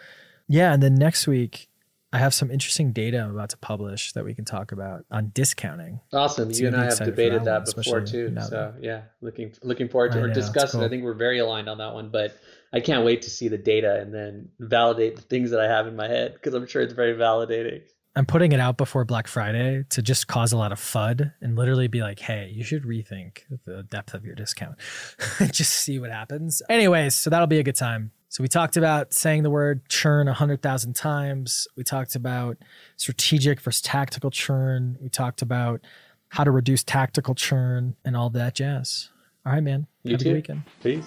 Yeah. 0.48 0.74
And 0.74 0.84
then 0.84 0.96
next 0.96 1.28
week, 1.28 1.70
I 2.14 2.18
have 2.18 2.34
some 2.34 2.52
interesting 2.52 2.92
data 2.92 3.20
I'm 3.20 3.32
about 3.32 3.52
to 3.52 3.58
publish 3.58 4.12
that 4.14 4.26
we 4.26 4.34
can 4.34 4.44
talk 4.44 4.74
about 4.74 5.06
on 5.10 5.32
discounting. 5.34 6.02
Awesome. 6.12 6.54
So 6.54 6.62
you 6.62 6.68
and 6.68 6.76
I 6.76 6.86
have 6.86 7.00
debated 7.00 7.46
that, 7.46 7.66
that 7.66 7.76
before 7.76 8.02
too. 8.02 8.36
So 8.50 8.74
yeah, 8.82 9.04
looking 9.22 9.54
looking 9.64 9.88
forward 9.88 10.12
to 10.14 10.20
I 10.20 10.24
or 10.24 10.28
discussing. 10.34 10.80
Cool. 10.80 10.88
I 10.88 10.90
think 10.90 11.04
we're 11.04 11.14
very 11.14 11.40
aligned 11.40 11.70
on 11.70 11.78
that 11.78 11.94
one, 11.94 12.10
but 12.10 12.38
I 12.74 12.82
can't 12.82 13.06
wait 13.06 13.22
to 13.24 13.30
see 13.30 13.48
the 13.48 13.58
data 13.58 14.00
and 14.02 14.14
then 14.14 14.50
validate 14.60 15.16
the 15.16 15.22
things 15.22 15.52
that 15.52 15.62
I 15.62 15.68
have 15.68 15.88
in 15.88 15.96
my 15.96 16.08
head 16.08 16.34
because 16.34 16.54
I'm 16.54 16.68
sure 16.68 16.82
it's 16.82 16.94
very 16.94 17.16
validating. 17.16 17.84
I'm 18.14 18.26
putting 18.26 18.52
it 18.52 18.60
out 18.60 18.76
before 18.76 19.06
Black 19.06 19.28
Friday 19.28 19.86
to 19.92 20.02
just 20.02 20.28
cause 20.28 20.52
a 20.52 20.58
lot 20.58 20.74
of 20.74 20.80
FUD 20.80 21.34
and 21.40 21.56
literally 21.56 21.88
be 21.88 22.02
like, 22.02 22.20
hey, 22.20 22.52
you 22.54 22.62
should 22.62 22.84
rethink 22.84 23.44
the 23.66 23.84
depth 23.84 24.14
of 24.14 24.26
your 24.26 24.36
discount. 24.36 24.76
just 25.52 25.72
see 25.72 25.98
what 25.98 26.12
happens. 26.12 26.62
Anyways, 26.70 27.16
so 27.16 27.30
that'll 27.30 27.48
be 27.48 27.60
a 27.60 27.64
good 27.64 27.78
time. 27.78 28.12
So 28.32 28.42
we 28.42 28.48
talked 28.48 28.78
about 28.78 29.14
saying 29.14 29.44
the 29.44 29.50
word 29.50 29.90
churn 29.90 30.28
100,000 30.28 30.96
times. 30.96 31.68
We 31.76 31.84
talked 31.84 32.16
about 32.16 32.58
strategic 32.96 33.60
versus 33.60 33.82
tactical 33.82 34.32
churn. 34.32 34.98
We 35.02 35.10
talked 35.10 35.42
about 35.42 35.82
how 36.30 36.46
to 36.46 36.52
reduce 36.52 36.82
tactical 36.82 37.36
churn 37.36 37.98
and 38.06 38.16
all 38.16 38.30
that 38.30 38.56
jazz. 38.56 39.10
All 39.46 39.52
right, 39.52 39.62
man. 39.62 39.86
You 40.04 40.14
Have 40.14 40.22
too. 40.22 40.30
a 40.30 40.32
good 40.32 40.36
weekend. 40.38 40.64
Peace. 40.82 41.04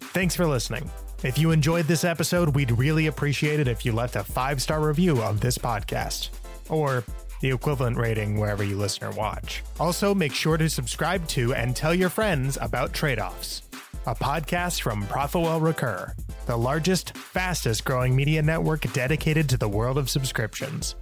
Thanks 0.00 0.34
for 0.34 0.46
listening. 0.46 0.90
If 1.24 1.36
you 1.36 1.50
enjoyed 1.50 1.84
this 1.84 2.04
episode, 2.04 2.54
we'd 2.54 2.70
really 2.70 3.08
appreciate 3.08 3.60
it 3.60 3.68
if 3.68 3.84
you 3.84 3.92
left 3.92 4.16
a 4.16 4.24
five 4.24 4.62
star 4.62 4.80
review 4.80 5.22
of 5.22 5.42
this 5.42 5.58
podcast 5.58 6.30
or 6.70 7.04
the 7.42 7.50
equivalent 7.50 7.98
rating 7.98 8.40
wherever 8.40 8.64
you 8.64 8.78
listen 8.78 9.04
or 9.04 9.10
watch. 9.10 9.62
Also, 9.78 10.14
make 10.14 10.32
sure 10.32 10.56
to 10.56 10.70
subscribe 10.70 11.28
to 11.28 11.52
and 11.52 11.76
tell 11.76 11.92
your 11.94 12.08
friends 12.08 12.56
about 12.62 12.94
trade 12.94 13.20
offs 13.20 13.67
a 14.08 14.14
podcast 14.14 14.80
from 14.80 15.02
Profitwell 15.04 15.60
Recur, 15.60 16.14
the 16.46 16.56
largest, 16.56 17.14
fastest 17.14 17.84
growing 17.84 18.16
media 18.16 18.40
network 18.40 18.90
dedicated 18.94 19.50
to 19.50 19.58
the 19.58 19.68
world 19.68 19.98
of 19.98 20.08
subscriptions. 20.08 20.94